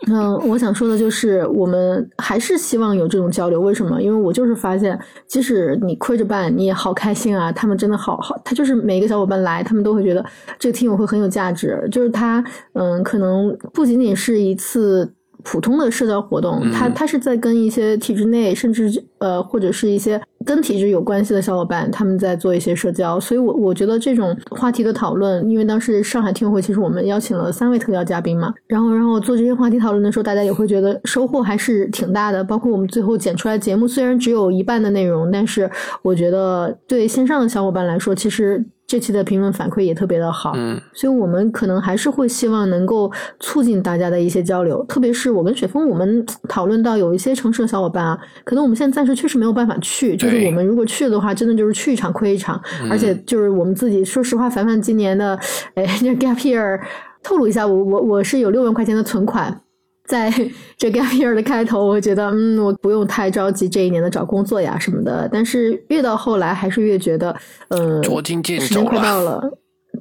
[0.07, 3.59] 嗯，我想说的就是，我们还是希望有这种交流。
[3.59, 4.01] 为什么？
[4.01, 4.97] 因为我就是发现，
[5.27, 7.51] 即使你亏着办，你也好开心啊！
[7.51, 10.25] 他们真的好好，他就是每个小伙伴来，他们都会觉得
[10.57, 11.85] 这个听友会很有价值。
[11.91, 12.41] 就是他，
[12.73, 15.13] 嗯，可能不仅仅是一次
[15.43, 23.19] 普通的社交活动，他他是在跟一些体制内，甚至呃或者是一些跟体制有关系的小伙伴，他们在做一些社交。
[23.19, 32.43] 所以，我我觉得这种话题的讨论，因为当时上海听友会其实我们邀请了三位特邀嘉宾嘛，然后然后做这些话题讨论的时候，大家也会觉得收获还是挺大的。
[32.43, 35.69] 包括我们最后剪出来节目，虽然只有一半的内容，但是
[36.01, 38.65] 我觉得对线上的小伙伴来说，其实。
[38.89, 52.59] 这期的评论反馈也特别的好，嗯，所以我们可能还是会希望能够促进大家的一些交流，特别是我跟雪峰，我们讨论到有一些城市的小伙伴啊，可能我们现在暂时确实没有办法去，就是我们如果去的话，真的就是去一场亏一场，
[52.89, 55.39] 而且就是我们自己说实话，凡凡今年的，
[55.75, 56.81] 哎，这 gap year，
[57.21, 59.61] 透露一下，我我我是有六万块钱的存款。
[60.09, 60.33] 在
[60.75, 65.29] 这个 year 的开头，我觉得，嗯，我不用太着急这一年的找工作呀什么的。
[65.31, 67.29] 但是越到后来，还是越觉得，
[67.67, 69.39] 呃，时间快到了。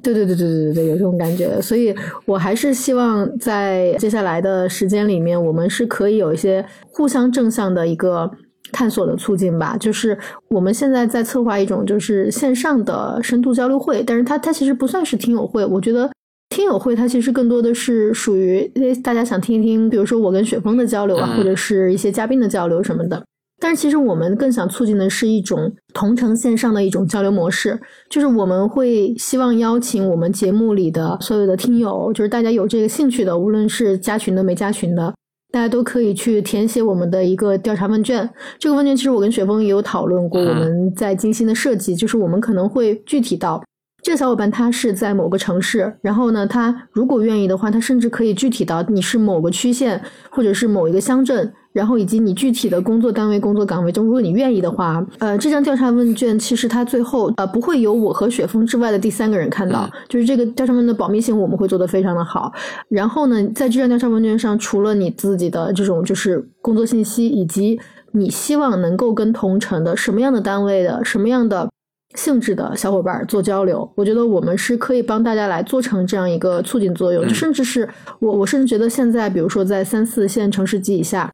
[0.01, 1.61] 对对对对对对对，有这种感觉。
[1.61, 1.93] 所以
[2.25, 8.31] 我还是希望在接下来的时间里面，我们是可以有一些互相正向的一个
[8.71, 9.77] 探索的促进吧。
[9.79, 10.17] 就是
[10.49, 16.09] 我们现在在策划一种就是线上的深度交流会，但是它它其实不算是听友会，我觉得。
[16.49, 18.69] 听友会，它其实更多的是属于
[19.03, 23.23] 大家想听一听，比如说我跟雪峰的交流啊，或者是一些嘉宾的交流什么的。
[23.61, 27.77] 但是其实我们更想促进的是一种同城线上的一种交流模式，
[28.09, 35.13] 就是我们会希望邀请我们节目里的所有的听友，就是大家有这个兴趣的，无论是加群的没加群的，
[35.51, 38.27] 大家都可以去填写我们的一个调查问卷。
[38.57, 43.61] 这个问卷其实我跟雪峰也有讨论过，我们在精心的设计，就是我们可能会具体到。
[44.09, 50.01] 这个小伙伴他是在某个城市，然后呢，他如果愿意的话，他甚至可以具体到你是某个区县
[50.31, 62.51] 或者是某一个乡镇，然后以及你具体的工作单位、工作岗位中，如果你愿意的话，呃，这张调查问卷其实它最后呃不会有我和雪峰之外的第三个人看到，就是这个调查问卷的保密性我们会做得非常的好。
[62.89, 67.79] 然后呢，在这张调查问卷上，除了你自己的这种就是工作信息，以及
[68.13, 71.69] 你希望能够跟同城的什么样的单位的什么样的。
[72.15, 77.87] 性质的小伙伴做交流，我觉得我们是可以帮大家来做成这样一个促进作用，就甚至是
[78.19, 81.31] 我，我甚至觉得现在，比如说在三四线城市及以下。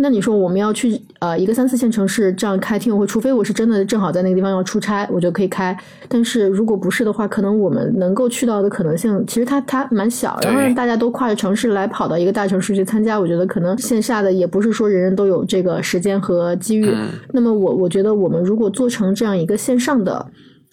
[0.00, 5.76] 那你说我们要去呃一个三四线城市这样开听友会，除非我是真的正好在那个地方要出差，我就可以开。
[6.06, 10.38] 但是如果不是的话，可能我们能够去到的可能性其实它它蛮小。
[10.44, 16.94] 然后让大家都跨着城市来跑到一个大城市去参加，我觉得可能线下的也不是说人人都有这个时间和机遇。
[17.32, 20.24] 那么我我觉得我们如果做成这样一个线上的，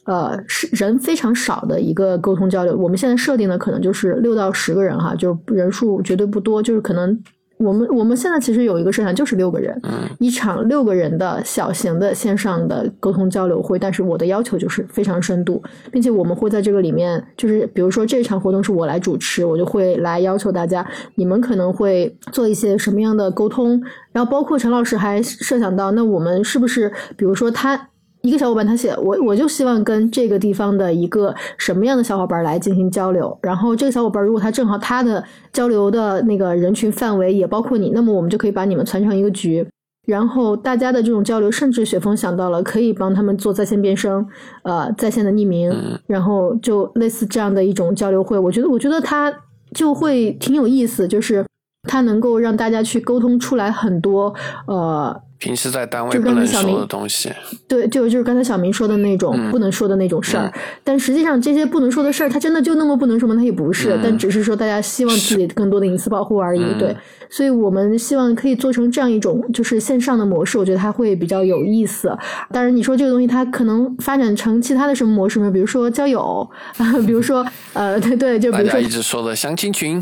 [0.03, 7.19] 呃是人非常少的一个沟通交流，我们现在设定的可能就是六到十个人哈，就是人数绝对不多，就是可能。
[7.57, 9.79] 我们我们现在其实有一个设想，就是六个人，
[10.19, 13.79] 一场六个人的小型的线上的沟通交流会。
[13.79, 20.85] 但是我的要求就是非常深度，并且我们会在这个里面，就是比如说这场活动是我来主持，我就会来要求大家，
[21.15, 23.81] 你们可能会做一些什么样的沟通。
[24.11, 27.89] 然后包括陈老师还设想到，那我们是不是比如说他。
[28.25, 33.37] 一个小伙伴他写我，我就希望跟这个地方的一个什么样的小伙伴来进行交流。
[33.43, 35.23] 然后这个小伙伴如果他正好他的
[35.53, 39.67] 交流的那个人群范围也包括你，那么我们就可以把你们攒成一个局。
[40.07, 44.25] 然后大家的这种交流，甚至雪峰想到了可以帮他们做在线变声，
[44.63, 45.71] 呃，在线的匿名，
[46.07, 48.39] 然后就类似这样的一种交流会。
[48.39, 49.31] 我觉得，我觉得他
[49.73, 51.45] 就会挺有意思，就是
[51.87, 54.33] 他能够让大家去沟通出来很多，
[54.65, 55.21] 呃。
[55.37, 57.31] 平时在单位不能说的东西，
[57.67, 60.51] 对，就就是刚才小明说的那种不能说的那种事儿。
[60.83, 63.35] 但实际上这些不能说的事儿，它真的就那么不能说吗？
[63.35, 66.63] 它也不是，但只是说大家希望自己更多的隐私保护而已。
[66.79, 66.95] 对，
[67.29, 72.17] 所以我们希望可以做成这样一种就是线上的模式，我觉得它会比较有意思。
[72.51, 75.51] 当然，你说这个东西它可能发展成其他的什么模式呢？
[75.51, 76.49] 比如说交友，
[77.05, 80.01] 比如说呃，对对，就比如说一直说的相亲群。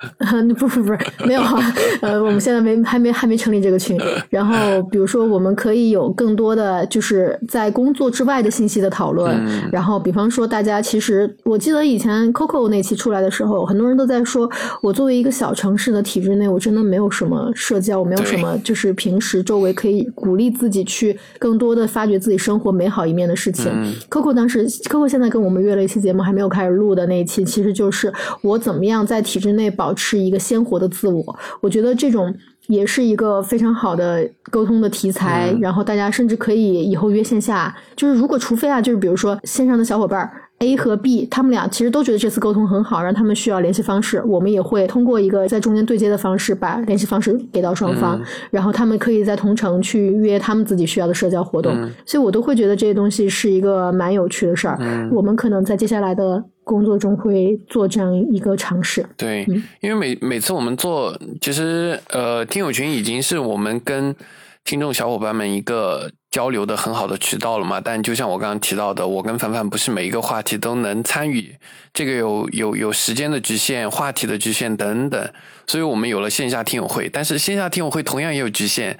[0.58, 4.00] 不不不是没有啊，呃，我们现在没还没还没成立这个群。
[4.30, 9.38] 然后比如说，我们可以有更多的就是在工作之外的信息的讨论。
[9.70, 23.70] 然后比方说，大家其实我记得以前 Coco 那期出来的时候，很多人都在说，我作为一个小城市的体制内，我真的没有什么社交，我没有什么就是平时周围可以鼓励自己去更多的发掘自己生活美好一面的事情。
[24.08, 29.89] Coco 当时，Coco 现在跟我们约了一期节目，还没有开始录的那一期，其实就是我怎么样在体制内保。
[29.90, 32.32] 保持一个鲜活的自我，我觉得这种
[32.68, 35.52] 也是一个非常好的沟通的题材。
[35.60, 48.20] 然后大家甚至可以以后约线下，就是如果除非啊，就是比如说线上的小伙伴 A 和 B，他们俩其实都觉得这次沟通很好，让他们需要联系方式，我们也会通过一个在中间对接的方式，把联系方式给到双方，
[48.52, 51.76] 然后他们可以在同城去约他们自己需要的社交活动。
[52.06, 54.78] 所以我都会觉得这些东西是一个蛮有趣的事儿。
[55.10, 56.44] 我们可能在接下来的。
[56.70, 59.04] 工作中会做这样一个尝试。
[59.16, 59.44] 对，
[59.80, 64.14] 因为每每次我们做，其实呃，听友群已经是我们跟
[64.62, 67.80] 听众小伙伴们一个交流的很好的渠道了嘛。
[67.80, 71.56] 但就像我刚刚提到的，我跟凡凡不是每一个话题都能参与，
[71.92, 75.28] 这个有有有时间的局限、话题的局限等等，
[75.66, 77.08] 所以我们有了线下听友会。
[77.08, 78.96] 但是线下听友会同样也有局限，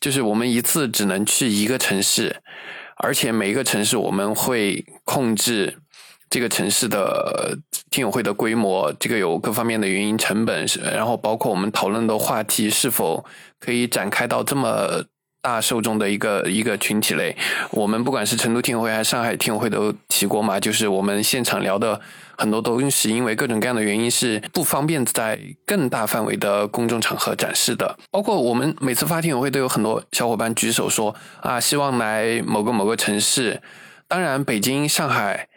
[0.00, 2.42] 就是我们一次只能去一个城市。
[2.96, 5.78] 而且每一个城市我们会控制
[6.32, 7.58] 这个城市的
[7.90, 13.22] 听友会的规模，这个有各方面的原因，成本，然后包括我们讨论的话题是否
[13.60, 15.04] 可以展开到这么
[15.42, 17.36] 大受众的一个一个群体类。
[17.72, 22.00] 我们不管是成都听友会还是上海听友会都提过嘛，就是我们现场聊的。
[22.38, 27.98] 很多东西因为各种各样的原因是不方便在更大范围的公众场合展示的。
[28.10, 33.60] 包括我们每次发听友会都有很多小伙伴举手说啊，希望来某个某个城市。
[34.08, 35.48] 当然，北京、上海、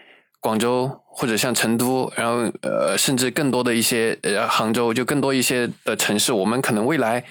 [0.45, 7.23] 广州或者像成都，然后呃，甚至更多的一些呃杭州，就更多一些的城市，我们可能未来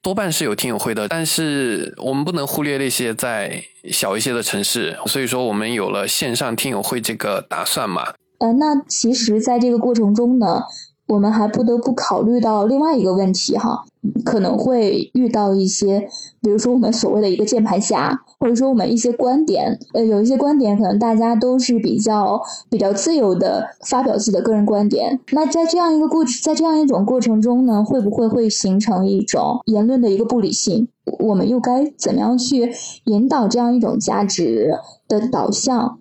[0.00, 1.08] 多半是有听友会的。
[1.08, 3.60] 但是我们不能忽略那些在
[3.90, 8.12] 小一些的城市，所以说我们有了线上听友会这个打算嘛。
[8.38, 10.62] 呃，那其实，在这个过程中呢，
[11.10, 13.84] 我们还不得不考虑到另外一个问题哈，
[14.24, 16.08] 可能会遇到一些，
[16.40, 22.40] 比如说我们所谓的一个键盘侠，或者说我们一些观点，呃，有一些观点可能大家都是比较
[22.70, 30.86] 比较自由的发表自己的个人观点，那在这样一个过，在这样一种过程中呢，会不会会形成一种言论的一个不理性？
[31.18, 32.72] 我们又该怎么样去
[33.06, 35.98] 引导这样一种价值的导向？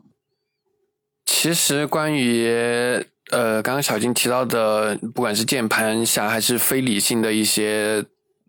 [1.26, 2.48] 其实，关于
[3.30, 8.04] 呃，刚刚小金提到的，不管是键盘侠还是非理性的一些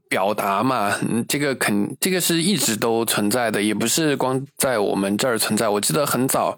[0.08, 0.96] 表达嘛，
[1.28, 5.68] 这个肯这个是一直都存在的，也不是光在我们这儿存在。
[5.68, 6.56] 我记得很早，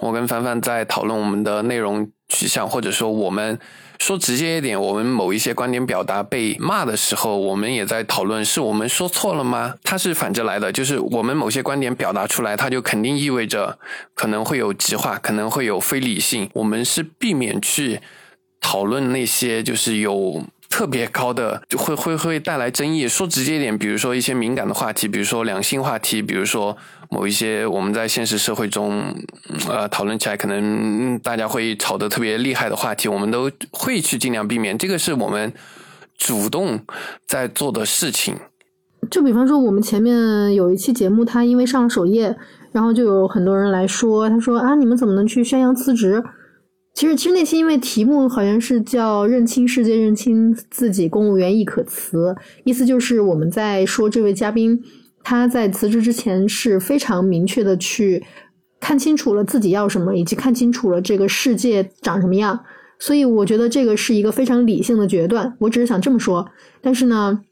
[0.00, 3.58] 我跟凡凡在讨论我们的内容取向，或者说我们。
[3.98, 9.74] 说直接一点，我们某一些观点表达被骂的时候，我们也在讨论是我们说错了吗？
[9.82, 13.78] 它是反着来的，就是我们某些观点表达出来，它就肯定意味着
[14.14, 16.48] 可能会有极化，可能会有非理性。
[16.54, 18.00] 我们是避免去
[18.60, 20.44] 讨论那些就是有。
[20.68, 23.08] 特别高的就会会会带来争议。
[23.08, 26.76] 说直接一点，比如说一些敏感的话题，比如说两性话题，比如说
[27.10, 29.02] 某一些我们在现实社会中
[29.68, 34.76] 呃讨论起来可能大家会吵得特别厉害的话题，我们都会去尽量避免。
[34.76, 35.52] 这个是我们
[36.16, 36.80] 主动
[37.26, 38.36] 在做的事情。
[39.10, 42.36] 就比方说，我们前面有一期节目，他因为上了首页，
[42.72, 46.22] 然后就有很多人来说，他说啊，你们怎么能去宣扬辞职？
[46.98, 52.34] 其实，其实那期因为题目好像是叫“认清世界，认清自己，公务员亦可辞”，
[52.66, 54.82] 意思就是我们在说这位嘉宾
[55.22, 58.24] 他在辞职之前是非常明确的去
[58.80, 62.58] 看清楚了自己要什么，以及看清楚了这个世界长什么样。
[62.98, 65.54] 所以，我觉得这个是一个非常理性的决断。
[65.60, 66.50] 我只是想这么说，
[66.82, 67.44] 但是呢，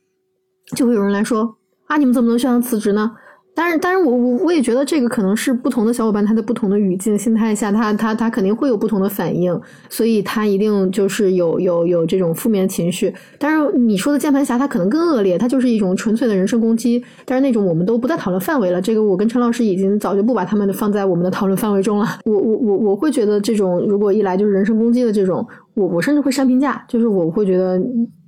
[0.74, 3.12] 就会有人来说啊，你们怎么能宣扬辞职呢？
[3.58, 13.10] 但是，但是我我我也觉得这个可能是不同的小伙伴，他在不同的语境、心态下，他他他肯定会有不同的反应，所以他一定就是有有有这种负面情绪。
[13.38, 17.02] 但是你说的键盘侠，他可能更恶劣，他就是一种纯粹的人身攻击。
[17.24, 22.06] 但是那种我们都不在讨论范围了，这个我跟陈老师已经早就不把他们放在我们的讨论范围中了。
[22.26, 27.80] 我我我我会觉得这种如果一来就是人身攻击的这种，我我甚至会删评价，就是我会觉得。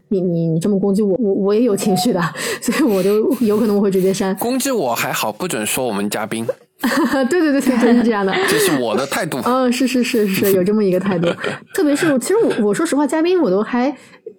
[0.08, 2.20] 你你你这么攻击我，我我也有情绪的，
[2.60, 4.34] 所以我就有可能我会直接删。
[4.36, 6.46] 攻击我还好，不准说我们嘉宾。
[7.28, 8.32] 对对对对，就是这样的。
[8.48, 9.38] 这是我的态度。
[9.44, 11.28] 嗯，是是是是，有这么一个态度。
[11.74, 13.92] 特别是，其实我我说实话，嘉宾我都还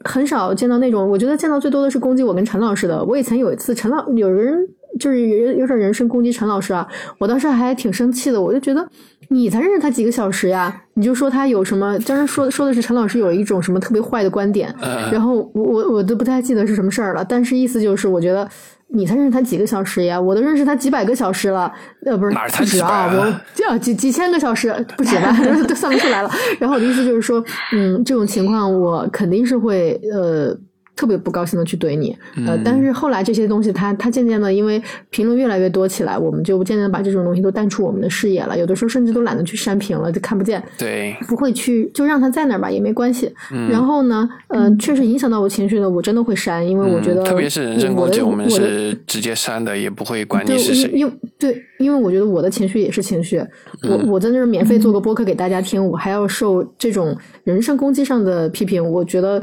[0.06, 3.04] 很少见到那种，我觉得见到最多的是攻击我跟陈老师的。
[3.04, 4.56] 我以前有一次，陈老有人
[5.00, 6.88] 就是有有点人身攻击陈老师啊，
[7.18, 8.88] 我当时还挺生气的，我就觉得。
[9.32, 10.76] 你才认识他几个小时呀？
[10.96, 11.96] 你就说他有什么？
[12.00, 14.74] 当时说说的是陈老师有一种什么特别坏的观点，
[15.12, 17.24] 然后我我我都不太记得是什么事儿了。
[17.24, 18.50] 但是意思就是，我觉得
[18.88, 20.20] 你才认识他几个小时呀？
[20.20, 21.72] 我都认识他几百个小时了，
[22.08, 25.32] 呃，不是不止啊，我 这几几千个小时不止吧？
[25.70, 26.32] 都算不出来了。
[26.58, 27.44] 然后我的意思就是说，
[27.74, 30.58] 嗯，这种情况我肯定是会呃。
[31.00, 32.14] 特别不高兴的去怼你，
[32.46, 38.60] 呃，但是后来这些东西，它它渐渐的，因为评论越来越多起来，我们就渐渐的把这种东西都淡出我们的视野了。
[38.60, 40.62] 有的时候甚至都懒得去删评了，就看不见。
[40.78, 43.34] 对，不会去，就让它在那儿吧，也没关系。
[43.72, 50.92] 然后呢，呃，确实影响到我情绪的，我真的会删，因为我觉得，特别是人身攻击，我们是直接删的，也不会管你是谁。
[50.94, 53.44] 因对，因为我觉得我的情绪也是情绪，
[53.90, 59.42] 我我在那儿免费做个播客给大家听，我还要受这种人身攻击上的批评，我觉得。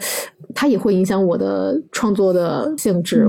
[0.55, 3.29] 它也会影响我的创作的性质。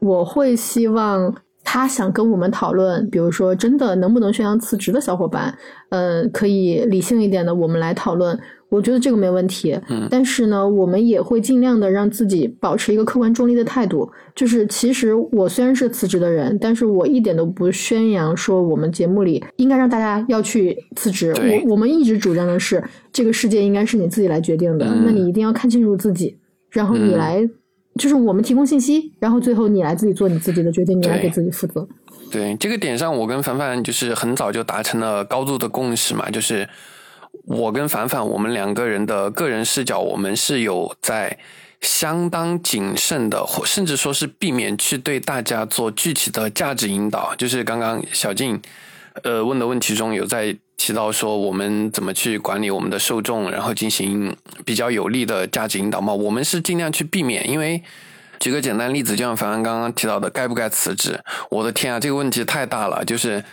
[0.00, 5.54] 我会希望他想跟我们讨论，比如说真的能不能宣扬辞职的小伙伴，
[5.90, 8.38] 呃，可以理性一点的，我们来讨论。
[8.72, 14.10] 我觉得这个没问题，嗯，但是呢，我们也会尽量的让自己保持一个客观中立的态度。
[14.34, 21.34] 就是其实我虽然是辞职的人，但是我一点都不宣扬说我们节目里应该让大家要去辞职。
[21.34, 22.82] 我我们一直主张的是，
[23.12, 26.34] 这个世界应该是你自己来决定的，那你一定要看清楚自己，
[26.70, 27.46] 然后你来，
[27.98, 31.86] 就是我们提供信息，然后最后你来自己做你自己的决定，你来给自己负责。
[32.30, 36.66] 对这个点上，我跟凡凡就是很早就达成了高度的共识嘛，就是。
[37.44, 41.38] 我跟凡凡，我们两个人的个人视角，我们是有在
[41.80, 47.34] 相当谨慎的，或甚至说是避免去对大家做具体的价值引导。
[47.36, 48.60] 就是刚刚小静
[49.24, 56.12] 呃问的问题中有在提到说，我们怎么去管理我们的受众，然后进行比较有利的价值引导嘛？
[56.12, 57.82] 我们是尽量去避免，因为
[58.38, 61.18] 举个简单例子，就像凡凡刚刚提到的，该不该辞职？
[61.50, 63.44] 我的天啊，这个问题太大了，就是。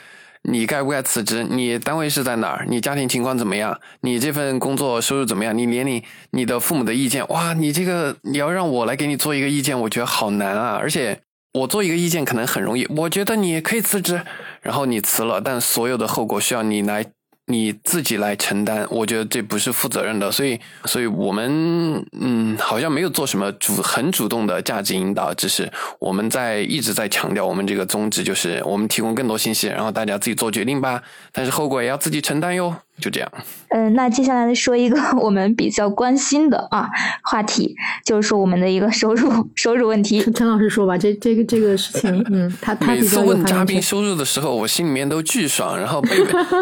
[0.43, 1.43] 你该不该辞职？
[1.43, 2.65] 你单位是在哪儿？
[2.67, 3.79] 你家庭情况怎么样？
[4.01, 5.57] 你这份工作收入怎么样？
[5.57, 6.01] 你年龄、
[6.31, 10.77] 你的父母的意见，哇，你这个你要让我来给你做一个意见，我觉得好难啊！
[10.79, 11.19] 而且
[11.53, 14.23] 我做一个意见可能很容易，我觉得你可以辞职，
[14.61, 17.05] 然后你辞了，但所有的后果需要你来。
[17.51, 31.01] 你自己来承担，我觉得这不是负责任的，所以，所以我们嗯，好像没有做什么主很主动的价值引导，只是我们在一直在强调我们这个宗旨，就是我们提供更多信息，然后大家自己做决定吧，
[31.31, 32.75] 但是后果也要自己承担哟。
[32.99, 33.31] 就这样。
[33.69, 36.89] 嗯，那接下来说一个我们比较关心的啊
[37.23, 40.19] 话题，就是说我们的一个收入收入问题。
[40.33, 46.09] 陈老师说吧，这这个这个事情， 嗯，他他每次问嘉宾收入的时候，我心里面都巨爽，然后被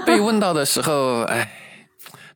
[0.05, 1.49] 被问到的时候，哎，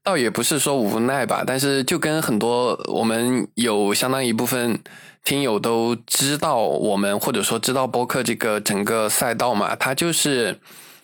[0.04, 4.80] 倒也不是说无奈吧，但是就跟很多我们有相当一部分
[5.24, 10.60] 听友都知道我们或者说知道播客这个整个赛道嘛，它就是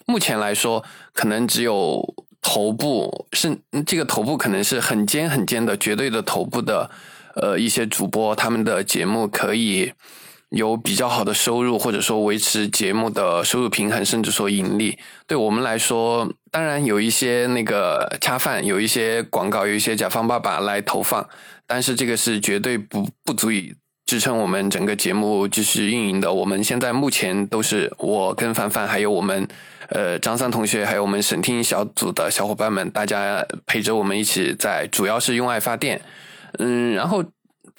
[0.06, 0.84] 目前来说
[1.14, 2.15] 可能只有。
[2.41, 6.89] 头部是这个头部可能是很尖很尖的绝对的头部的，
[7.35, 9.91] 呃，一些主播他们的节目可以
[10.49, 14.97] 有比较好的收入，或者说维持节目的收入平衡，甚至说盈利。
[15.26, 21.27] 对我们来说，当然有一些那个恰饭，有一些广告，有一些甲方爸爸来投放，
[21.65, 23.76] 但是这个是绝对不不足以
[24.07, 26.34] 支撑我们整个节目继续运营的。
[26.34, 29.47] 我们现在目前都是我跟凡凡还有我们。
[29.89, 36.01] 呃，张三同学还有我们省厅小组的小伙伴们，大家陪着我们一起在，主要是用爱发电。
[36.59, 37.23] 嗯，然后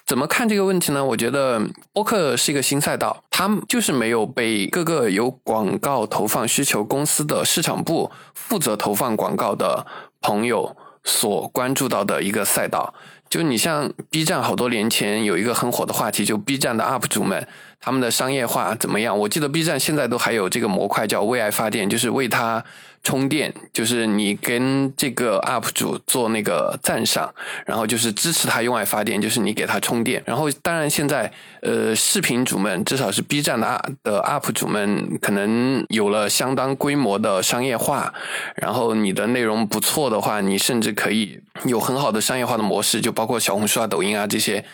[0.07, 1.05] 怎么看这个问题呢？
[1.05, 1.61] 我觉得
[1.93, 9.87] 播客是一个新赛道，它就是没有被各个有广告投放需求公司的市场部负责投放广告的
[10.23, 10.75] 朋友
[11.05, 12.95] 所关注到的一个赛道。
[13.29, 17.47] 就你像 B 站，好多年前有一个很火的话题，就 B 站的 UP 主们。
[17.81, 19.19] 他们的商业化怎么样？
[19.19, 22.63] 我记得 B 站现在都还有这个模块叫为爱发电，就是为他
[23.05, 27.33] 充电，就是你跟这个 UP 主做那个赞赏，
[27.65, 30.21] 然后就是支持他用爱发电，就是你给他充电。
[30.27, 31.33] 然后当然现在
[31.63, 38.13] 呃视频主们，至少是 B 站的的 UP 主们，可能有了相当规模的商业化，
[38.57, 44.65] 然后你的内容不错的话，你甚至可以有很好的商业化的模式，就包括小红书啊、抖音啊这些。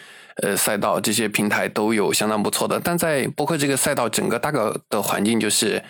[0.42, 4.58] 呃，赛道这些平台都有相当不错的，但在博客这个赛道，整个大概
[4.90, 5.82] 的环境就是，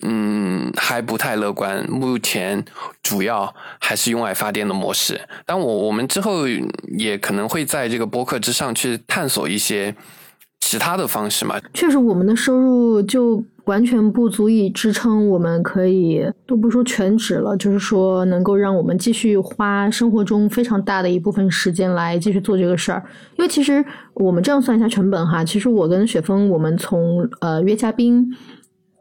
[0.00, 1.84] 嗯，还不太乐观。
[1.90, 2.64] 目前
[3.02, 6.48] 主要还是用爱发电的模式，但我我们之后
[6.96, 9.94] 也可能会在这个博客之上去探索一些
[10.60, 11.56] 其他的方式嘛。
[11.74, 13.42] 确实，我们的收入就。
[13.66, 23.00] 完全不足以支撑我们可以都不说全职了，就是说能够让我们继续花生活中非常大的一部分时间来继续做这个事儿。
[23.36, 23.84] 因为其实
[24.14, 28.26] 我们这样算一下成本哈，其实我跟雪峰，我们从呃约嘉宾，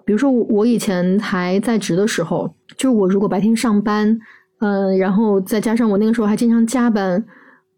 [0.06, 4.20] 比如说我以前还在职的时候，就是我如果白天上班，
[4.60, 7.26] 嗯，然后再加上我那个时候还经常加班，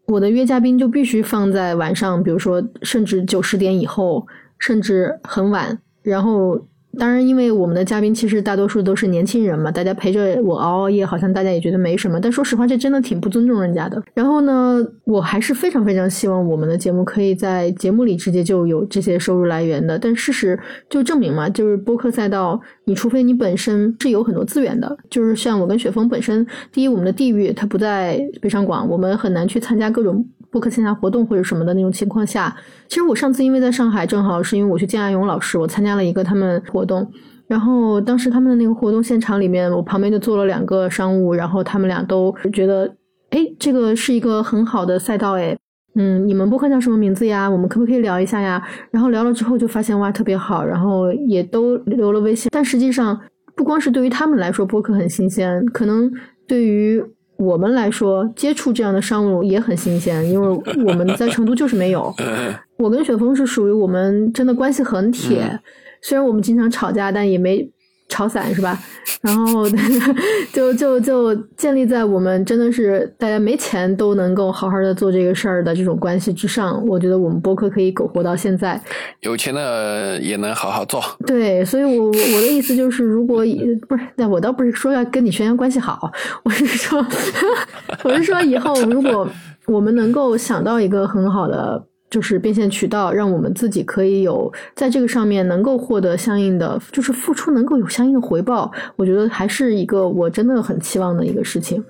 [0.06, 4.26] 我的约嘉宾就必须放在晚上，比如说甚至九十点以后，
[4.58, 6.66] 甚至很晚，然后。
[6.98, 12.20] 当然，因为我们的嘉宾其实大多数都是年轻人嘛，大家陪着我熬熬夜，好像大家也觉得没什么。
[12.20, 14.02] 但说实话，这真的挺不尊重人家的。
[14.14, 19.98] 然后呢，我还是非常非常希望我们的节目可以在节目里直接就有这些收入来源的。
[19.98, 20.58] 但事实
[20.90, 30.24] 就证明嘛，就是播客赛道，你除非你本身是有很多资源的，就是像我跟雪峰本身，第一，我们的地域它不在北上广，我们很难去参加各种。
[30.52, 32.54] 播客线下活动或者什么的那种情况下，
[32.86, 37.10] 其实我上次因为在上海，正好是因为我去见阿勇老师，我参加了一个他们活动，
[37.48, 42.94] 然后当时他们的那个活动现场里面，我旁边就坐了两个商务，然后他们俩都觉得，
[43.30, 45.56] 哎，这个是一个很好的赛道，哎，
[45.94, 47.48] 嗯，你们播客叫什么名字呀？
[47.48, 48.62] 我们可不可以聊一下呀？
[48.90, 52.50] 然后聊了之后就发现哇，特别好，然后也都留了微信。
[52.52, 53.18] 但实际上，
[53.56, 56.12] 不光是对于他们来说播客很新鲜，可能
[56.46, 57.02] 对于
[57.44, 60.48] 我们来说接触这样的商务也很新鲜，因为
[60.86, 62.14] 我们在成都就是没有。
[62.78, 65.60] 我跟雪峰是属于我们真的关系很铁，
[66.00, 67.68] 虽然我们经常吵架，但也没。
[68.12, 68.78] 炒散是吧？
[69.22, 69.66] 然后
[70.52, 76.86] 就就就建立在我们真的是大家没钱都能够好好的做这个事儿的这种关系之上。
[76.86, 78.78] 我觉得我们播客可以苟活到现在，
[79.20, 81.02] 有钱的也能好好做。
[81.26, 83.44] 对，所以，我我的意思就是，如果
[83.88, 86.10] 不是，那我倒不是说要跟你宣扬关系好，
[86.44, 87.04] 我是说，
[88.04, 89.26] 我是说以后如果
[89.66, 91.82] 我们能够想到一个很好的。
[92.12, 98.70] 就是变现渠道，让我们自己可以有在这个上面能够获得相应的，就是付出能够有相应的回报。
[98.96, 101.82] 我觉得还是一个我真的很期望的一个事情。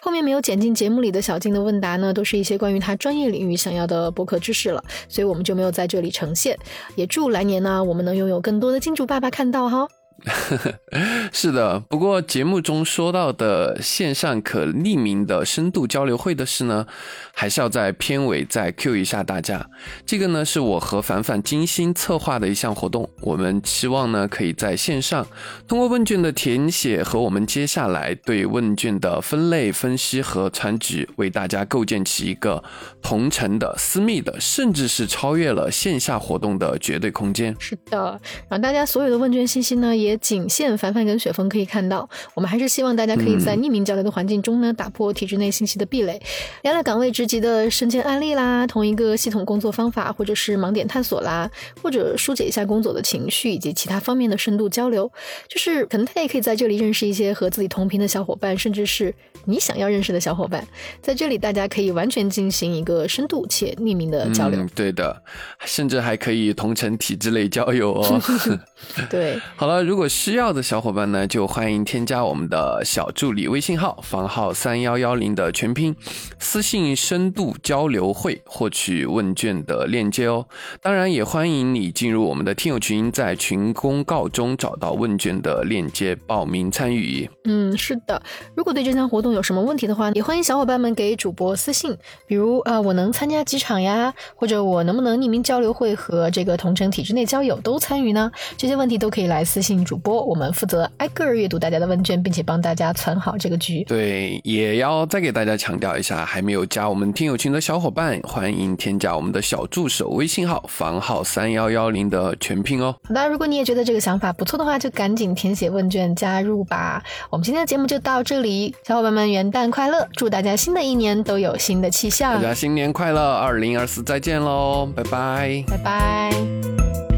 [0.00, 6.58] 后面没有剪进节目里的小静的问答呢，都是一些关于他专业领域想要的博客知识了，所以我们就没有在这里呈现。
[6.96, 9.86] 也祝来年呢，我们能拥有更多的金主爸爸看到哈。
[11.32, 16.86] 是的，不过节目中说到的线上可匿名的深度交流会的事呢，
[17.32, 19.66] 还是要在片尾再 Q 一下大家。
[20.04, 25.26] 这个呢是我和凡凡精心策划的一项活动，我们希望呢可以在线上
[25.66, 32.62] 通过问卷的填写和我们接下来对问卷的分类分析和传纸，为大家构建起一个
[33.00, 37.56] 同城的、私密的，甚至是超越了线下活动的绝对空间。
[37.58, 40.09] 是的，然后大家所有的问卷信息呢也。
[40.10, 42.08] 也仅限凡凡跟雪峰可以看到。
[42.34, 46.20] 我们还是希望大家可以在匿名交流的环境中呢，打破体制内信息的壁垒，
[46.62, 51.48] 聊聊岗位职级的升迁案例啦，同一个系统工作方法，或者是盲点探索啦，
[51.80, 55.10] 或者疏解一下工作的情绪以及其他方面的深度交流。
[55.48, 59.14] 就是可能大家也可以在这里认识一些和自己同频的小伙伴，甚至是
[59.44, 60.66] 你想要认识的小伙伴。
[61.00, 64.66] 在这里，大家可以完全进行一个深度且匿名的交流。
[64.74, 65.22] 对的，
[65.64, 68.20] 甚至还可以同城体制类交友哦。
[69.10, 75.96] 对，好了，如果需要的小伙伴呢，就欢迎添加我们的小助理微信号房号三幺幺零的全拼，
[76.38, 80.46] 私信深度交流会获取问卷的链接哦。
[80.80, 87.28] 当然，也欢迎你进入我们的听友群，在群公告中找到问卷的链接报名参与。
[87.42, 88.22] 嗯，是的。
[88.54, 91.96] 如果对这项活动有什么问题的话，也欢迎小伙伴们给主播私信，
[92.28, 94.14] 比如呃，我能参加几场呀？
[94.36, 98.30] 或者我能不能匿名交流会和这个同城体制内交友都参与呢？
[98.56, 103.84] 这些问题都可以来私信主播，我们负责挨个阅读大家的问卷，并且帮大家存好这个局。
[103.84, 112.94] 对，也要再给大家强调一下，还没有加我们听友群的小伙伴，欢迎添加我们的小助手微信号房号三幺幺零的全拼哦。
[113.04, 117.02] 好的，如果你也觉得这个想法不错的话，就赶紧填写问卷加入吧。
[117.30, 122.34] 我们今天的节目就到这里，小伙伴们元旦快乐，祝大家新的一年都有新的气象。
[122.34, 127.09] 大家新年快乐，二零二四再见喽，拜拜，拜拜。